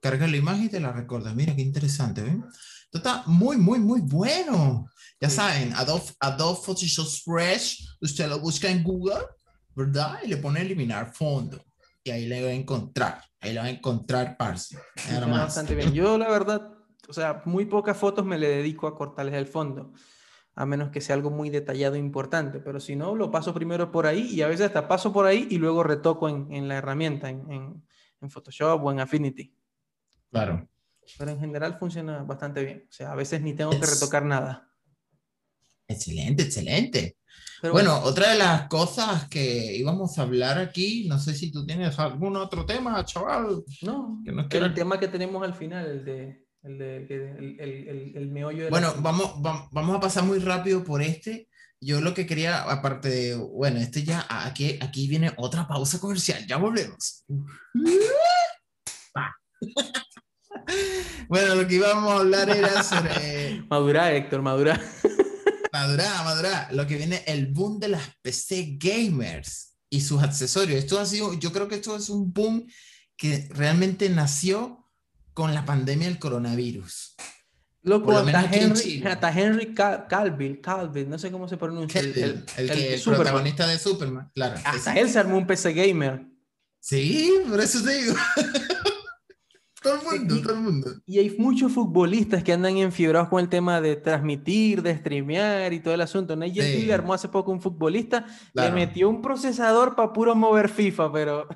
[0.00, 1.34] cargas la imagen y te la recordas.
[1.34, 2.44] Mira qué interesante, ¿ven?
[2.84, 4.88] Esto está muy, muy, muy bueno.
[5.20, 9.24] Ya saben, Adobe, Adobe Photoshop Express, usted lo busca en Google,
[9.74, 10.18] ¿verdad?
[10.24, 11.64] Y le pone eliminar fondo.
[12.02, 13.22] Y ahí le va a encontrar.
[13.40, 14.76] Ahí le va a encontrar, parce.
[15.28, 15.92] Bastante bien.
[15.92, 16.72] Yo, la verdad,
[17.08, 19.92] o sea, muy pocas fotos me le dedico a cortarles el fondo
[20.54, 23.90] a menos que sea algo muy detallado e importante, pero si no, lo paso primero
[23.90, 26.76] por ahí y a veces hasta paso por ahí y luego retoco en, en la
[26.76, 27.82] herramienta, en,
[28.20, 29.52] en, Photoshop o en Affinity.
[30.30, 30.68] Claro.
[31.18, 34.68] Pero en general funciona bastante bien, o sea, a veces ni tengo que retocar nada.
[35.88, 37.16] Excelente, excelente.
[37.72, 41.98] bueno, otra de las cosas que íbamos a hablar aquí, no sé si tú tienes
[41.98, 43.64] algún otro tema, chaval.
[43.82, 48.30] No, que el tema que tenemos al final, el de el, de, el, el, el,
[48.30, 51.48] meollo de Bueno, vamos, vamos a pasar muy rápido por este.
[51.80, 56.46] yo lo que quería, aparte de, bueno, este ya, aquí, aquí viene otra pausa comercial,
[56.46, 57.24] ya volvemos.
[61.28, 63.64] bueno, lo que íbamos a hablar era sobre...
[63.70, 64.80] Madura, Héctor, madura.
[65.72, 66.68] madura, madura.
[66.72, 70.78] Lo que viene, el boom de las PC gamers y sus accesorios.
[70.78, 72.66] Esto ha sido, yo creo que esto es un boom
[73.16, 74.81] que realmente nació
[75.34, 77.16] con la pandemia del coronavirus.
[77.84, 82.00] Loco, hasta Henry, hasta Henry Calvin, Calvin, no sé cómo se pronuncia.
[82.00, 84.60] El, el, el, el, protagonista de Superman, claro.
[84.64, 86.24] Hasta él se armó un PC gamer.
[86.78, 88.14] Sí, por eso te digo.
[89.82, 90.90] todo el mundo, todo el mundo.
[91.06, 95.80] Y hay muchos futbolistas que andan enfiebrados con el tema de transmitir, de streamear y
[95.80, 96.36] todo el asunto.
[96.36, 96.90] Nigel sí.
[96.92, 101.48] armó hace poco un futbolista, le metió un procesador para puro mover FIFA, pero...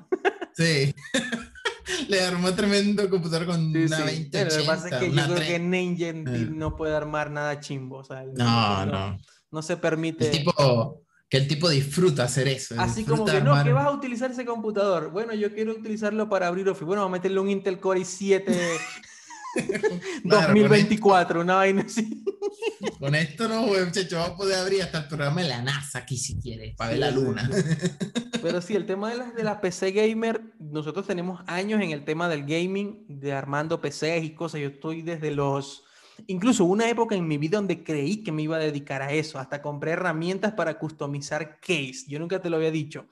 [0.53, 0.93] sí.
[2.09, 4.43] Le armó tremendo computador con una 2080.
[4.43, 6.13] Lo que pasa es que yo creo que Ninja Eh.
[6.51, 7.97] no puede armar nada chimbo.
[7.99, 9.17] O sea, No, no.
[9.51, 10.25] no se permite.
[10.25, 12.75] El tipo, que el tipo disfruta hacer eso.
[12.77, 15.11] Así como que no, que vas a utilizar ese computador.
[15.11, 16.85] Bueno, yo quiero utilizarlo para abrir Office.
[16.85, 18.43] Bueno, vamos a meterle un Intel Core i7
[20.23, 22.23] Claro, 2024, una vaina así.
[22.99, 25.99] Con esto no, güey, muchacho, vamos a poder abrir hasta el programa de la NASA
[25.99, 27.49] aquí si quieres, para ver la luna.
[28.41, 32.03] Pero sí, el tema de la, de la PC gamer, nosotros tenemos años en el
[32.03, 34.61] tema del gaming, de armando PCs y cosas.
[34.61, 35.83] Yo estoy desde los...
[36.25, 39.11] Incluso hubo una época en mi vida donde creí que me iba a dedicar a
[39.11, 39.37] eso.
[39.37, 42.05] Hasta compré herramientas para customizar case.
[42.07, 43.05] Yo nunca te lo había dicho.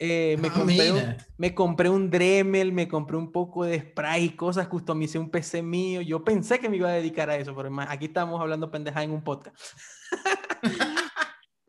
[0.00, 4.24] Eh, me, Ah, compré un, me compré un Dremel, me compré un poco de spray
[4.26, 6.00] y cosas, customicé un PC mío.
[6.02, 9.10] Yo pensé que me iba a dedicar a eso, pero aquí estamos hablando pendeja en
[9.10, 9.56] un podcast.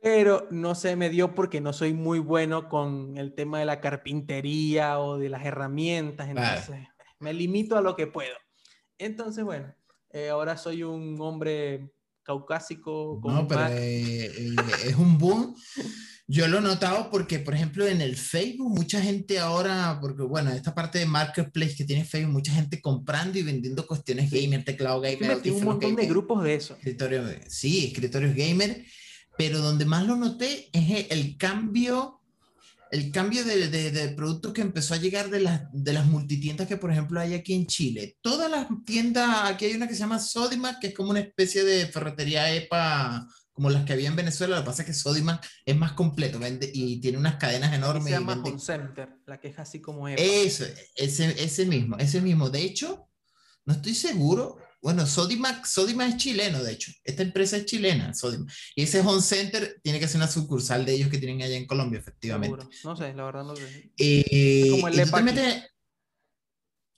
[0.01, 3.81] Pero no se me dio porque no soy muy bueno con el tema de la
[3.81, 6.29] carpintería o de las herramientas.
[6.29, 6.87] Entonces,
[7.19, 8.35] me limito a lo que puedo.
[8.97, 9.75] Entonces, bueno,
[10.11, 11.91] eh, ahora soy un hombre
[12.29, 15.55] caucásico con No, pero eh, eh, es un boom.
[16.27, 20.51] Yo lo he notado porque, por ejemplo, en el Facebook, mucha gente ahora, porque bueno,
[20.51, 25.01] esta parte de Marketplace que tiene Facebook, mucha gente comprando y vendiendo cuestiones gamer, teclado
[25.01, 26.75] gamer, metí un montón de gamer, grupos de eso.
[26.75, 28.85] escritorio, sí, escritorios gamer,
[29.35, 32.18] pero donde más lo noté es el cambio,
[32.91, 36.67] el cambio de, de, de productos que empezó a llegar de las, de las multitiendas
[36.67, 38.17] que, por ejemplo, hay aquí en Chile.
[38.21, 41.63] Todas las tiendas, aquí hay una que se llama Sodimac, que es como una especie
[41.63, 44.55] de ferretería EPA, como las que había en Venezuela.
[44.57, 48.05] Lo que pasa es que Sodimac es más completo vende, y tiene unas cadenas enormes.
[48.05, 50.21] se y llama vende- Home Center, la que es así como EPA.
[50.21, 52.49] eso, ese, ese mismo, ese mismo.
[52.49, 53.07] De hecho,
[53.65, 54.57] no estoy seguro.
[54.81, 56.91] Bueno, Sodimac, Sodimac es chileno, de hecho.
[57.03, 58.49] Esta empresa es chilena, Sodimac.
[58.75, 61.65] Y ese Home Center tiene que ser una sucursal de ellos que tienen allá en
[61.67, 62.63] Colombia, efectivamente.
[62.63, 62.69] seguro.
[62.83, 63.91] No sé, la verdad no sé.
[63.97, 65.23] Eh, como el y tú EPA te aquí.
[65.25, 65.63] metes,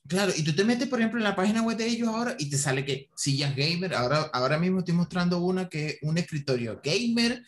[0.08, 2.50] claro, y tú te metes, por ejemplo, en la página web de ellos ahora y
[2.50, 3.94] te sale que sillas gamer.
[3.96, 7.44] Ahora, ahora mismo estoy mostrando una que es un escritorio gamer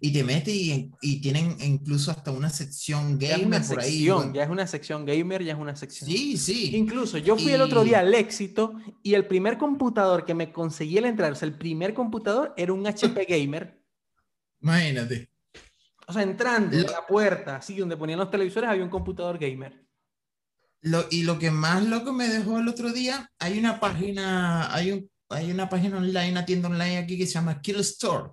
[0.00, 3.90] y te metes y, y tienen incluso hasta una sección Ya gamer una por ahí.
[3.92, 4.34] sección, bueno.
[4.34, 6.10] ya es una sección gamer, ya es una sección.
[6.10, 6.76] Sí, sí.
[6.76, 10.52] Incluso yo fui el otro Y- día al éxito y el primer computador que me
[10.52, 13.80] conseguí al entrar, o sea, el primer computador era un HP Gamer.
[14.60, 15.30] Imagínate.
[16.06, 19.83] O sea, entrando a la puerta, así donde ponían los televisores, había un computador gamer.
[21.10, 25.10] Y lo que más loco me dejó el otro día, hay una página, hay, un,
[25.30, 28.32] hay una página online, una tienda online aquí que se llama Kill Store,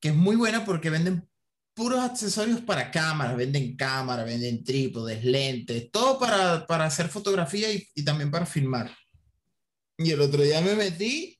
[0.00, 1.28] que es muy buena porque venden
[1.74, 8.04] puros accesorios para cámaras, venden cámaras, venden trípodes, lentes, todo para, para hacer fotografía y
[8.04, 8.90] también para filmar.
[9.98, 11.36] Y el otro día me metí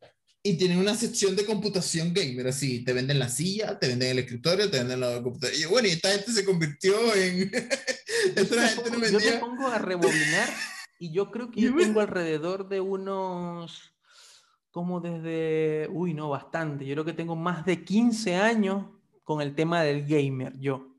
[0.49, 4.19] y tienen una sección de computación gamer, así, te venden la silla, te venden el
[4.21, 5.57] escritorio, te venden la computadora.
[5.57, 7.51] Y yo, bueno, y esta gente se convirtió en...
[8.37, 9.41] Yo esta te gente no pongo- yo te vendía...
[9.41, 10.49] pongo a rebobinar
[10.99, 13.93] y yo creo que yo tengo alrededor de unos,
[14.71, 16.87] como desde, uy, no, bastante.
[16.87, 18.87] Yo creo que tengo más de 15 años
[19.23, 20.96] con el tema del gamer, yo.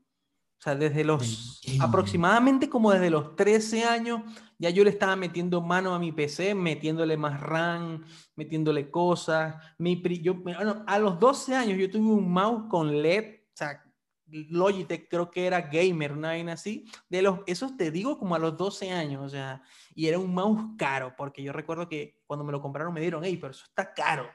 [0.58, 4.22] O sea, desde los, aproximadamente como desde los 13 años,
[4.58, 9.54] ya yo le estaba metiendo mano a mi PC, metiéndole más RAM, metiéndole cosas.
[9.78, 13.56] Mi, pri- yo, bueno, a los 12 años yo tuve un mouse con LED, o
[13.56, 13.84] sea,
[14.30, 16.84] Logitech creo que era gamer, una vaina así.
[17.08, 19.62] De los, esos te digo como a los 12 años, o sea,
[19.94, 23.24] y era un mouse caro, porque yo recuerdo que cuando me lo compraron me dieron,
[23.24, 24.28] hey, pero eso está caro.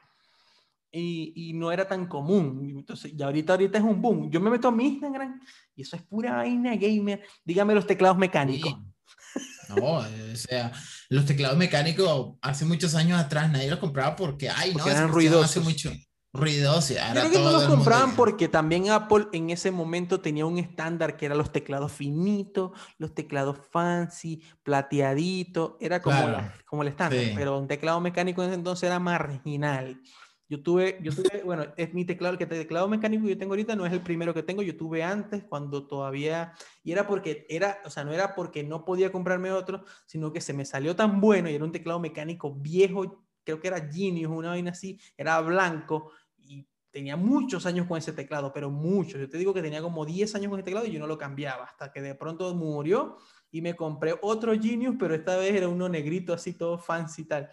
[0.96, 2.72] Y, y no era tan común.
[2.78, 4.30] Entonces, y ahorita, ahorita es un boom.
[4.30, 5.40] Yo me meto a mi Instagram
[5.74, 7.20] y eso es pura vaina gamer.
[7.44, 8.70] Dígame los teclados mecánicos.
[8.72, 9.74] Sí.
[9.76, 10.70] No, eh, o sea,
[11.08, 14.98] los teclados mecánicos hace muchos años atrás nadie los compraba porque, ay, no, Porque esa
[15.00, 15.64] eran cuestión hace ruidosos.
[15.64, 15.92] mucho
[16.32, 16.92] ruidoso.
[16.92, 20.20] y Yo creo que no los mundo compraban ya- porque también Apple en ese momento
[20.20, 26.32] tenía un estándar que eran los teclados finitos, los teclados fancy, plateaditos, era como, Claro,
[26.32, 27.32] la- como el estándar, sí.
[27.34, 30.00] pero un teclado mecánico en ese entonces era marginal.
[30.48, 33.52] Yo tuve, yo tuve, bueno, es mi teclado, el que teclado mecánico que yo tengo
[33.52, 36.52] ahorita no es el primero que tengo, yo tuve antes cuando todavía,
[36.82, 40.42] y era porque era, o sea, no era porque no podía comprarme otro, sino que
[40.42, 44.30] se me salió tan bueno y era un teclado mecánico viejo, creo que era Genius,
[44.30, 49.20] una vaina así, era blanco y tenía muchos años con ese teclado, pero muchos.
[49.20, 51.18] Yo te digo que tenía como 10 años con ese teclado y yo no lo
[51.18, 53.16] cambiaba hasta que de pronto murió
[53.50, 57.24] y me compré otro Genius, pero esta vez era uno negrito así todo fancy y
[57.24, 57.50] tal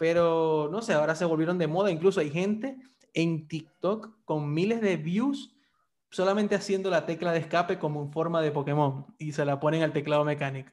[0.00, 1.90] pero no sé, ahora se volvieron de moda.
[1.90, 2.78] Incluso hay gente
[3.12, 5.54] en TikTok con miles de views
[6.10, 9.82] solamente haciendo la tecla de escape como en forma de Pokémon y se la ponen
[9.82, 10.70] al teclado mecánico.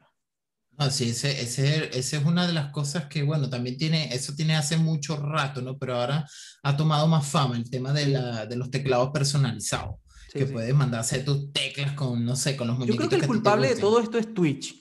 [0.80, 4.34] No, sí, ese, ese, ese, es una de las cosas que, bueno, también tiene, eso
[4.34, 5.78] tiene hace mucho rato, ¿no?
[5.78, 6.26] Pero ahora
[6.64, 9.96] ha tomado más fama el tema de, la, de los teclados personalizados,
[10.32, 13.04] que puedes mandar hacer tus teclas con, no sé, con los muñequitos.
[13.04, 14.74] Yo creo que el culpable de todo esto es Twitch.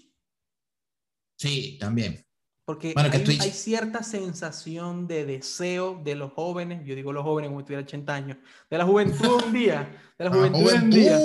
[1.36, 2.25] Sí, también.
[2.66, 7.66] Porque hay, cierta sensación de deseo de los jóvenes, yo digo los jóvenes como si
[7.66, 8.38] tuviera 80 años,
[8.68, 11.18] de la juventud hoy en día, de la juventud hoy en día.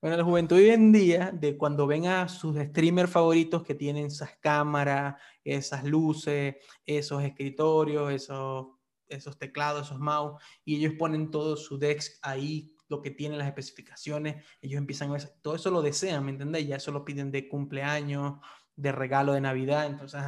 [0.00, 4.06] Bueno, la juventud hoy en día, de cuando ven a sus streamers favoritos que tienen
[4.06, 6.54] esas cámaras, esas luces,
[6.86, 8.68] esos escritorios, esos,
[9.08, 13.48] esos teclados, esos mouse, y ellos ponen todo su desk ahí, lo que tienen las
[13.48, 16.68] especificaciones, ellos empiezan a ver, todo eso lo desean, ¿me entendés?
[16.68, 18.38] Ya eso lo piden de cumpleaños,
[18.76, 20.20] de regalo de Navidad, entonces,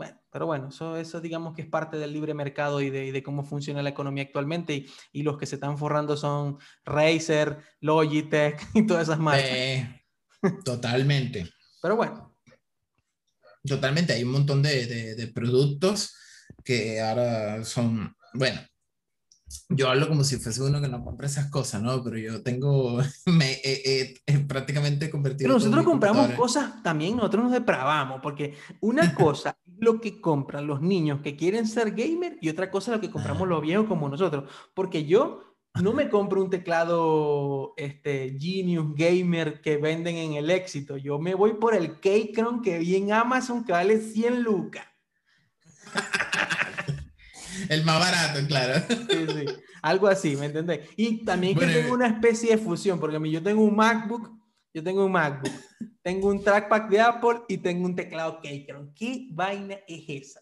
[0.00, 3.44] bueno, pero bueno, eso, eso digamos que es parte del libre mercado y de, cómo
[3.44, 9.02] funciona la economía actualmente y, los que se están forrando son Razer, Logitech y todas
[9.02, 9.44] esas marcas.
[9.44, 10.02] Eh,
[10.64, 11.50] totalmente.
[11.82, 12.34] pero bueno.
[13.62, 16.16] Totalmente, hay un montón de, de productos
[16.64, 18.58] que ahora son, bueno,
[19.68, 22.02] yo hablo como si fuese uno que no compra esas cosas, ¿no?
[22.02, 24.14] Pero yo tengo, me he,
[24.46, 25.48] prácticamente convertido.
[25.48, 30.66] Pero nosotros compramos cosas también, nosotros nos depravamos, porque una cosa es lo que compran
[30.66, 33.86] los niños que quieren ser gamer y otra cosa es lo que compramos los viejos
[33.86, 34.50] como nosotros.
[34.74, 40.96] Porque yo no me compro un teclado este, Genius Gamer que venden en el éxito,
[40.96, 44.86] yo me voy por el Keychron que vi en Amazon que vale 100 lucas.
[47.68, 48.84] El más barato, claro.
[48.88, 49.54] Sí, sí.
[49.82, 50.88] Algo así, ¿me entendés?
[50.96, 54.30] Y también que tengo una especie de fusión, porque yo tengo un MacBook,
[54.74, 55.52] yo tengo un MacBook,
[56.02, 58.92] tengo un trackpad de Apple y tengo un teclado Keychron.
[58.94, 60.40] ¿Qué vaina es esa?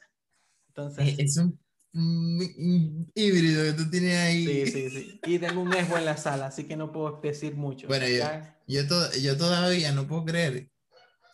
[0.68, 4.46] Entonces, es un, híbrido que tú tienes ahí.
[4.46, 5.20] Sí, sí, sí.
[5.26, 7.88] Y tengo un Evo en la sala, así que no puedo decir mucho.
[7.88, 8.24] Bueno, yo,
[8.66, 8.82] yo,
[9.20, 10.70] yo todavía no puedo creer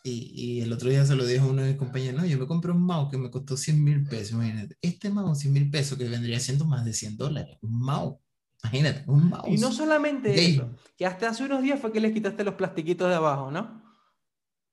[0.07, 2.71] y, el otro día se lo dijo uno de mis compañeros, no, yo me compré
[2.71, 4.77] un mouse que me costó 100 mil pesos, imagínate.
[4.81, 7.57] Este mouse, 100 mil pesos, que vendría siendo más de 100 dólares.
[7.61, 8.17] Un mouse.
[8.63, 9.47] Imagínate, un mouse.
[9.47, 13.09] Y no solamente eso, que hasta hace unos días fue que le quitaste los plastiquitos
[13.09, 13.83] de abajo, ¿no?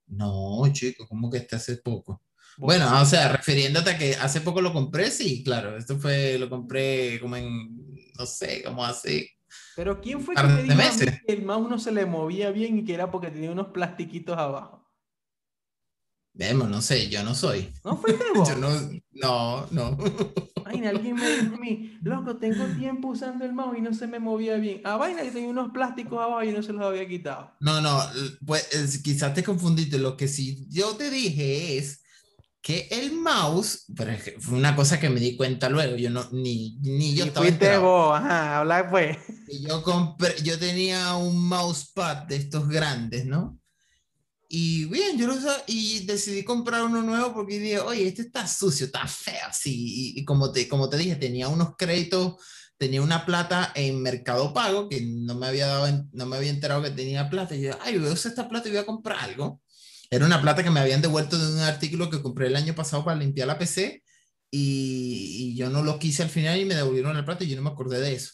[0.06, 2.22] No, chico, ¿cómo que este hace poco?
[2.58, 6.50] Bueno, o sea, refiriéndote a que hace poco lo compré, sí, claro, esto fue, lo
[6.50, 9.30] compré como en, no sé, como hace...
[9.74, 10.74] Pero ¿quién fue que me dijo
[11.26, 14.36] que el mouse no se le movía bien y que era porque tenía unos plastiquitos
[14.36, 14.81] abajo?
[16.34, 17.72] Vemos, no sé, yo no soy.
[17.84, 18.48] ¿No fuiste vos?
[18.48, 18.70] yo no,
[19.12, 19.98] no, no.
[20.64, 24.06] Ay, alguien me dijo a mí, loco, tengo tiempo usando el mouse y no se
[24.06, 24.80] me movía bien.
[24.84, 27.52] Ah, vaina que tenía unos plásticos abajo y no se los había quitado.
[27.60, 27.98] No, no,
[28.46, 29.98] pues quizás te confundiste.
[29.98, 32.02] Lo que sí yo te dije es
[32.62, 36.78] que el mouse, pero fue una cosa que me di cuenta luego, yo no, ni,
[36.80, 39.18] ni yo y estaba fuiste vos, ajá, hablar pues.
[39.60, 43.58] Yo compré, yo tenía un mousepad de estos grandes, ¿no?
[44.54, 48.46] Y bien, yo lo usaba y decidí comprar uno nuevo porque dije, oye, este está
[48.46, 50.12] sucio, está feo, así.
[50.14, 52.34] Y, como, te, como te dije, tenía unos créditos,
[52.76, 56.82] tenía una plata en Mercado Pago que no me había dado, no me había enterado
[56.82, 57.56] que tenía plata.
[57.56, 59.62] Y yo, ay, voy a usar esta plata y voy a comprar algo.
[60.10, 63.06] Era una plata que me habían devuelto de un artículo que compré el año pasado
[63.06, 64.02] para limpiar la PC
[64.50, 67.56] y, y yo no lo quise al final y me devolvieron la plata y yo
[67.56, 68.32] no me acordé de eso.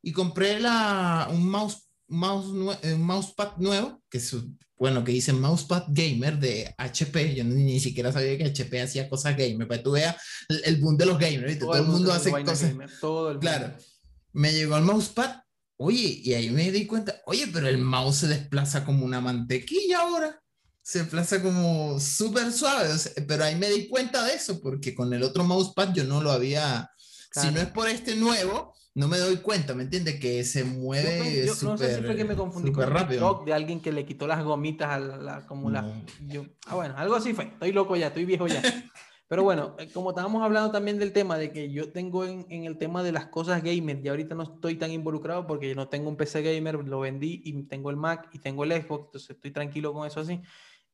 [0.00, 4.34] Y compré la, un mouse mouse, un mousepad nuevo, que es
[4.78, 7.34] bueno, que dice Mousepad Gamer de HP.
[7.34, 9.66] Yo ni, siquiera sabía que HP hacía cosas gamer.
[9.66, 10.16] Para que tú veas
[10.48, 12.74] el, boom de los gamers, Todo, el mundo hace cosas.
[13.00, 13.74] todo el claro.
[14.32, 15.36] Me llegó el mousepad.
[15.78, 20.00] Oye, y ahí me di cuenta, oye, pero el mouse se desplaza como una mantequilla
[20.00, 20.42] ahora.
[20.82, 22.88] Se desplaza como súper suave.
[23.26, 26.30] pero ahí me di cuenta de eso, porque con el otro mousepad yo no lo
[26.30, 26.90] había.
[27.32, 30.18] Si no es por este nuevo, no me doy cuenta, ¿me entiendes?
[30.18, 33.42] Que se mueve yo, yo no sé si fue que me confundí con rápido.
[33.44, 37.14] de alguien que le quitó las gomitas a la, como la, yo, ah, bueno, algo
[37.14, 37.44] así fue.
[37.44, 38.62] Estoy loco ya, estoy viejo ya.
[39.28, 42.64] Pero bueno, eh, como estábamos hablando también del tema de que yo tengo en, en,
[42.64, 45.88] el tema de las cosas gamer, y ahorita no estoy tan involucrado porque yo no
[45.88, 49.30] tengo un PC gamer, lo vendí y tengo el Mac y tengo el Xbox, entonces
[49.30, 50.40] estoy tranquilo con eso así.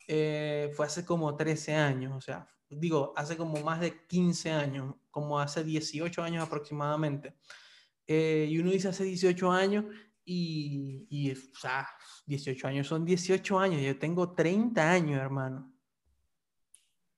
[0.08, 4.96] eh, fue hace como 13 años, o sea, digo, hace como más de 15 años,
[5.12, 7.36] como hace 18 años aproximadamente.
[8.14, 9.86] Eh, y uno dice hace 18 años
[10.22, 11.88] y, y, o sea,
[12.26, 15.72] 18 años son 18 años, yo tengo 30 años, hermano.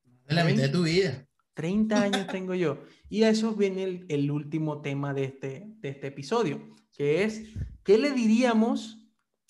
[0.05, 1.27] De la mitad de tu vida.
[1.55, 2.85] 30 años tengo yo.
[3.09, 7.43] Y a eso viene el, el, último tema de este, de este episodio, que es,
[7.83, 9.05] ¿qué le diríamos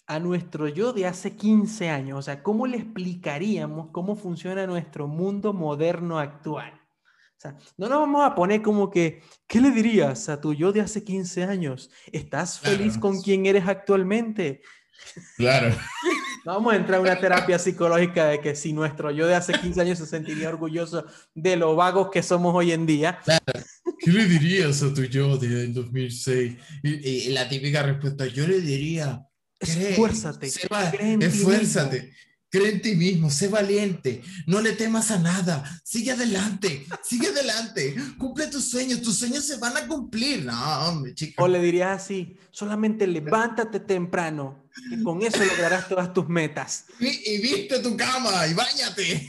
[0.07, 2.20] a nuestro yo de hace 15 años?
[2.20, 6.84] O sea, ¿cómo le explicaríamos cómo funciona nuestro mundo moderno actual?
[7.37, 10.72] O sea, no nos vamos a poner como que, ¿qué le dirías a tu yo
[10.72, 11.91] de hace 15 años?
[12.12, 14.62] ¿Estás feliz con quien eres actualmente?
[15.37, 15.74] Claro.
[16.45, 19.80] Vamos a entrar en una terapia psicológica de que si nuestro yo de hace 15
[19.80, 23.18] años se sentiría orgulloso de lo vagos que somos hoy en día.
[23.24, 23.43] Claro.
[23.99, 26.57] ¿Qué le dirías a tu yo del 2006?
[26.82, 29.26] Y, y, la típica respuesta, yo le diría,
[29.59, 32.12] esfuérzate, esfuérzate.
[32.55, 37.97] Cree en ti mismo, sé valiente, no le temas a nada, sigue adelante, sigue adelante,
[38.17, 40.45] cumple tus sueños, tus sueños se van a cumplir.
[40.45, 41.43] No, hombre, chico.
[41.43, 46.85] O le dirías así, solamente levántate temprano, que con eso lograrás todas tus metas.
[47.01, 49.29] Y, y viste tu cama y bañate.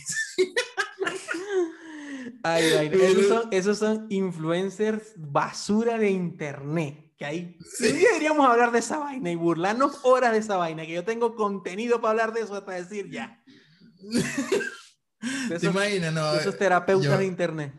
[2.44, 7.94] Ay, ay, esos, son, esos son influencers basura de internet que ahí sí.
[7.94, 12.02] deberíamos hablar de esa vaina y burlarnos horas de esa vaina, que yo tengo contenido
[12.02, 13.42] para hablar de eso hasta decir ya.
[13.98, 14.20] De
[15.56, 16.14] esos, ¿Te imaginas?
[16.14, 17.74] No, de esos terapeutas yo, de internet.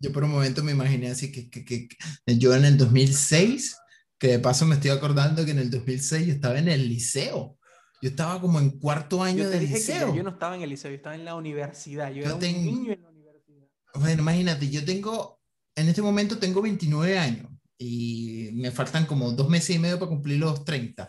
[0.00, 1.88] Yo por un momento me imaginé así que, que, que,
[2.26, 3.76] yo en el 2006,
[4.18, 7.58] que de paso me estoy acordando que en el 2006 yo estaba en el liceo.
[8.00, 10.08] Yo estaba como en cuarto año de liceo.
[10.08, 12.08] Yo, yo, no estaba en el liceo, yo estaba en la universidad.
[12.08, 13.66] Yo, yo era tengo, un niño en la universidad.
[13.94, 15.40] Bueno, imagínate, yo tengo,
[15.74, 20.10] en este momento tengo 29 años y me faltan como dos meses y medio para
[20.10, 21.08] cumplir los 30.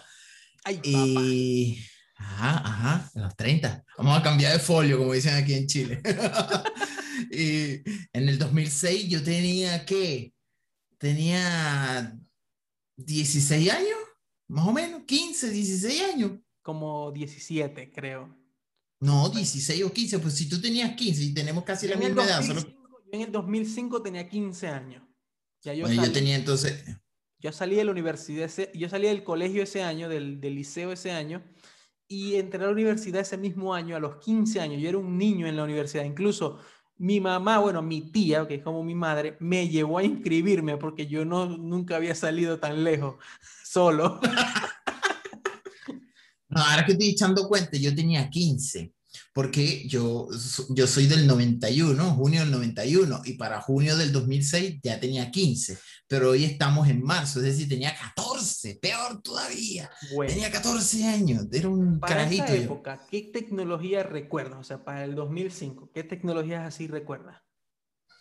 [0.64, 1.80] Ay, y...
[2.18, 3.84] Ajá, ajá, los 30.
[3.98, 6.02] Vamos a cambiar de folio, como dicen aquí en Chile.
[7.32, 7.82] y
[8.14, 10.34] en el 2006 yo tenía, ¿qué?
[10.98, 12.18] Tenía
[12.96, 13.98] 16 años,
[14.48, 16.32] más o menos, 15, 16 años.
[16.62, 18.36] Como 17, creo.
[19.02, 22.42] No, 16 o 15, pues si tú tenías 15 y tenemos casi la misma edad.
[22.42, 22.64] Solo...
[23.12, 25.05] En el 2005 tenía 15 años.
[25.66, 26.86] Ya yo, bueno, salí, yo tenía entonces...
[27.40, 30.92] Yo salí de la universidad, ese, yo salí del colegio ese año, del, del, liceo
[30.92, 31.44] ese año,
[32.08, 34.80] y entré a la universidad ese mismo año, a los 15 años.
[34.80, 36.04] Yo era un niño en la universidad.
[36.04, 36.60] Incluso
[36.98, 41.08] mi mamá, bueno, mi tía, que es como mi madre, me llevó a inscribirme porque
[41.08, 43.16] yo no, nunca había salido tan lejos,
[43.66, 44.20] solo.
[46.50, 48.95] no, ahora que estoy echando cuenta, yo tenía 15
[49.36, 50.30] porque yo,
[50.70, 55.78] yo soy del 91, junio del 91, y para junio del 2006 ya tenía 15,
[56.08, 59.92] pero hoy estamos en marzo, es decir, tenía 14, peor todavía.
[60.16, 62.46] Bueno, tenía 14 años, era un para carajito.
[62.46, 64.58] Esa época, ¿qué tecnología recuerdas?
[64.58, 67.42] O sea, para el 2005, ¿qué tecnologías así recuerdas?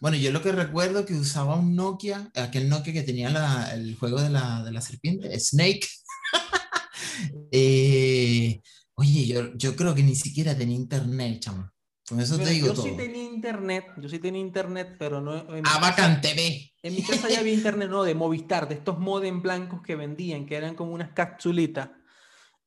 [0.01, 3.95] Bueno, yo lo que recuerdo que usaba un Nokia, aquel Nokia que tenía la, el
[3.95, 5.87] juego de la, de la serpiente, Snake.
[7.53, 8.61] eh,
[8.97, 11.71] Oye, yo, yo creo que ni siquiera tenía internet, chamo.
[12.09, 12.85] Con eso Mira, te digo yo todo.
[12.85, 15.33] sí tenía internet, yo sí tenía internet, pero no...
[15.65, 16.73] Abacan TV.
[16.83, 20.45] En mi casa ya había internet, no, de Movistar, de estos modem blancos que vendían,
[20.45, 21.89] que eran como unas capsulitas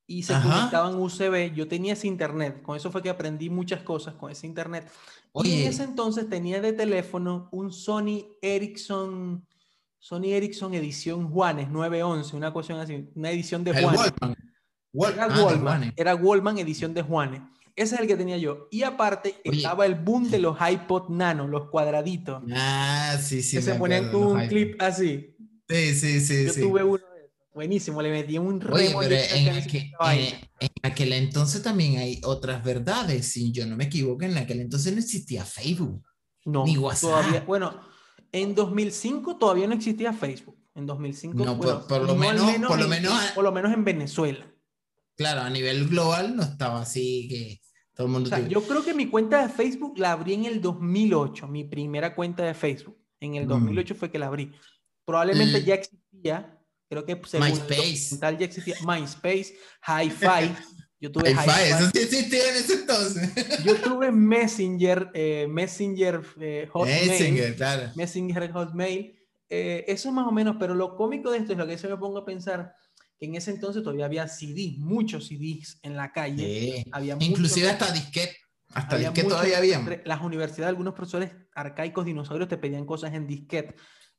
[0.08, 0.50] y se Ajá.
[0.50, 1.54] conectaban USB.
[1.54, 4.90] Yo tenía ese internet, con eso fue que aprendí muchas cosas con ese internet.
[5.36, 5.64] Y Oye.
[5.64, 9.46] en ese entonces tenía de teléfono un Sony Ericsson,
[10.00, 14.14] Sony Ericsson edición Juanes 911, una cuestión así, una edición de Juanes.
[14.98, 17.42] Wall- Era ah, Wallman, era Wallman edición de Juanes.
[17.76, 18.68] Ese es el que tenía yo.
[18.72, 19.58] Y aparte Oye.
[19.58, 23.58] estaba el boom de los iPod Nano, los cuadraditos, Ah, sí, sí.
[23.58, 25.36] que se ponían con un clip así.
[25.70, 26.46] Sí, sí, sí.
[26.48, 26.62] Yo sí.
[26.62, 27.38] tuve uno de esos.
[27.54, 32.64] Buenísimo, le metí un Oye, pero en, aquel, en- en aquel entonces también hay otras
[32.64, 33.28] verdades.
[33.32, 36.04] Si yo no me equivoco, en aquel entonces no existía Facebook.
[36.46, 37.02] No, ni WhatsApp.
[37.12, 37.80] Todavía, bueno,
[38.32, 40.56] en 2005 todavía no existía Facebook.
[40.76, 43.44] En 2005, No, bueno, por- por lo no al menos- por lo en- menos- por
[43.44, 44.46] lo menos en Venezuela.
[45.18, 47.62] Claro, a nivel global no estaba así que
[47.96, 48.28] todo el mundo...
[48.28, 51.64] O sea, yo creo que mi cuenta de Facebook la abrí en el 2008, mi
[51.64, 52.98] primera cuenta de Facebook.
[53.20, 53.50] En el Mm.
[53.50, 54.54] 2008 fue que la abrí.
[55.06, 55.64] Probablemente Mm.
[55.66, 58.04] ya existía, creo que según el MySpace.
[58.12, 59.56] documental ya existía MySpace,
[59.88, 60.54] Hi-Fi.
[61.00, 63.64] Yo tuve Hi-Fi, eso sí existía en ese entonces.
[63.64, 67.08] Yo tuve Messenger, eh, Messenger eh, Hotmail.
[67.08, 67.92] Messenger, claro.
[67.96, 69.14] Messenger Hotmail.
[69.50, 71.98] Eh, eso más o menos, pero lo cómico de esto es lo que se me
[71.98, 72.76] pongo a pensar
[73.20, 76.84] que en ese entonces todavía había CDs, muchos CDs en la calle.
[76.84, 76.90] Sí.
[76.92, 78.36] Había Inclusive muchos- hasta disquete.
[78.74, 80.02] Hasta había disquete muchos- todavía había.
[80.06, 83.76] Las universidades, algunos profesores arcaicos dinosaurios te pedían cosas en disquete.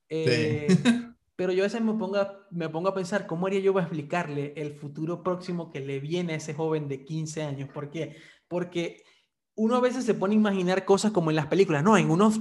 [0.08, 0.66] Eh,
[1.36, 3.86] pero yo a veces me pongo, a- me pongo a pensar, ¿cómo haría yo para
[3.86, 7.68] explicarle el futuro próximo que le viene a ese joven de 15 años?
[7.72, 8.16] ¿Por qué?
[8.48, 9.02] Porque
[9.54, 11.84] uno a veces se pone a imaginar cosas como en las películas.
[11.84, 12.40] No, en unos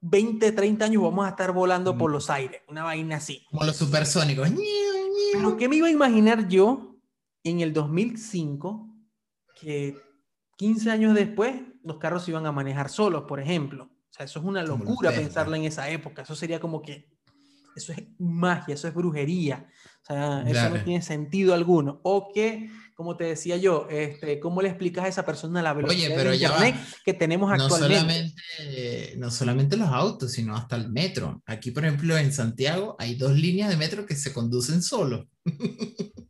[0.00, 2.62] 20, 30 años vamos a estar volando por los aires.
[2.68, 3.44] Una vaina así.
[3.50, 4.48] Como los supersónicos.
[5.32, 6.96] Pero ¿qué me iba a imaginar yo
[7.44, 8.88] en el 2005
[9.60, 9.96] que
[10.56, 13.84] 15 años después los carros iban a manejar solos, por ejemplo?
[13.84, 16.22] O sea, eso es una locura pensarla en esa época.
[16.22, 17.10] Eso sería como que
[17.76, 19.68] eso es magia, eso es brujería.
[20.02, 22.00] O sea, eso no tiene sentido alguno.
[22.02, 26.16] O que, como te decía yo, este, ¿cómo le explicas a esa persona la velocidad
[26.16, 26.74] de internet
[27.04, 27.94] que tenemos actualmente?
[27.94, 31.40] No solamente, no solamente los autos, sino hasta el metro.
[31.46, 35.28] Aquí, por ejemplo, en Santiago hay dos líneas de metro que se conducen solos.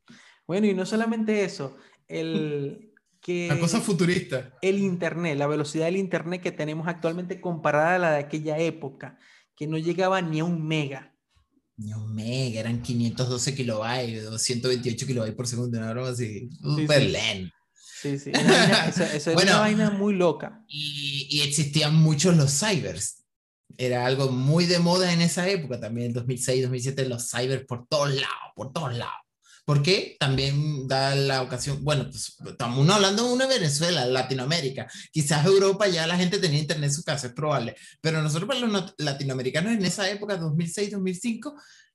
[0.46, 1.74] bueno, y no solamente eso,
[2.06, 2.92] el,
[3.22, 4.52] que la cosa futurista.
[4.60, 9.18] El Internet, la velocidad del Internet que tenemos actualmente comparada a la de aquella época,
[9.56, 11.14] que no llegaba ni a un mega
[11.78, 17.54] un mega, eran 512 kilobytes, 228 kilobytes por segundo, una broma así, súper sí, lento.
[18.02, 18.32] Sí, sí,
[19.14, 20.64] eso, era una vaina muy loca.
[20.68, 23.24] Y, y, existían muchos los cybers.
[23.76, 27.86] Era algo muy de moda en esa época, también en 2006, 2007, los cybers por
[27.86, 29.27] todos lados, por todos lados.
[29.68, 34.90] Porque también da la ocasión, bueno, pues estamos hablando de una Venezuela, Latinoamérica.
[35.12, 37.76] Quizás Europa ya la gente tenía internet en su casa, es probable.
[38.00, 41.88] Pero nosotros, para los latinoamericanos, en esa época, 2006, 2005, Mm,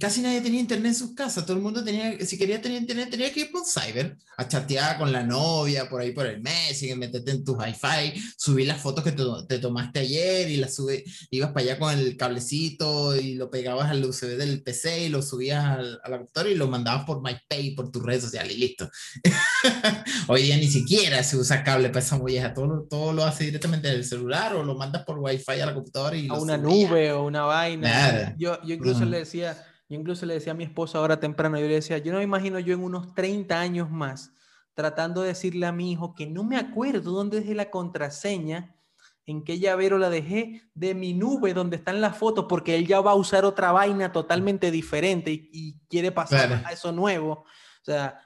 [0.00, 3.10] casi nadie tenía internet en sus casas, todo el mundo tenía, si quería tener internet,
[3.10, 6.82] tenía que ir por cyber, a chatear con la novia, por ahí por el mes,
[6.96, 11.52] meterte en tu hi-fi, subir las fotos que te, tomaste ayer y las sube, ibas
[11.52, 15.64] para allá con el cablecito y lo pegabas al USB del PC y lo subías
[15.64, 18.90] al, la computadora y lo mandabas por MyPay, por tus redes sociales y listo.
[20.28, 23.88] Hoy día ni siquiera se usa cable para esa molleja, todo, todo lo hace directamente
[23.88, 26.28] del celular o lo mandas por Wi-Fi a la computadora y...
[26.28, 28.34] A una nube o una vaina.
[28.38, 29.56] Yo, yo incluso le decía
[29.90, 32.24] yo incluso le decía a mi esposa ahora temprano, yo le decía, yo no me
[32.24, 34.32] imagino yo en unos 30 años más
[34.72, 38.76] tratando de decirle a mi hijo que no me acuerdo dónde dejé la contraseña,
[39.26, 43.00] en qué llavero la dejé de mi nube donde están las fotos, porque él ya
[43.00, 47.32] va a usar otra vaina totalmente diferente y, quiere pasar a eso nuevo.
[47.32, 48.20] O sea,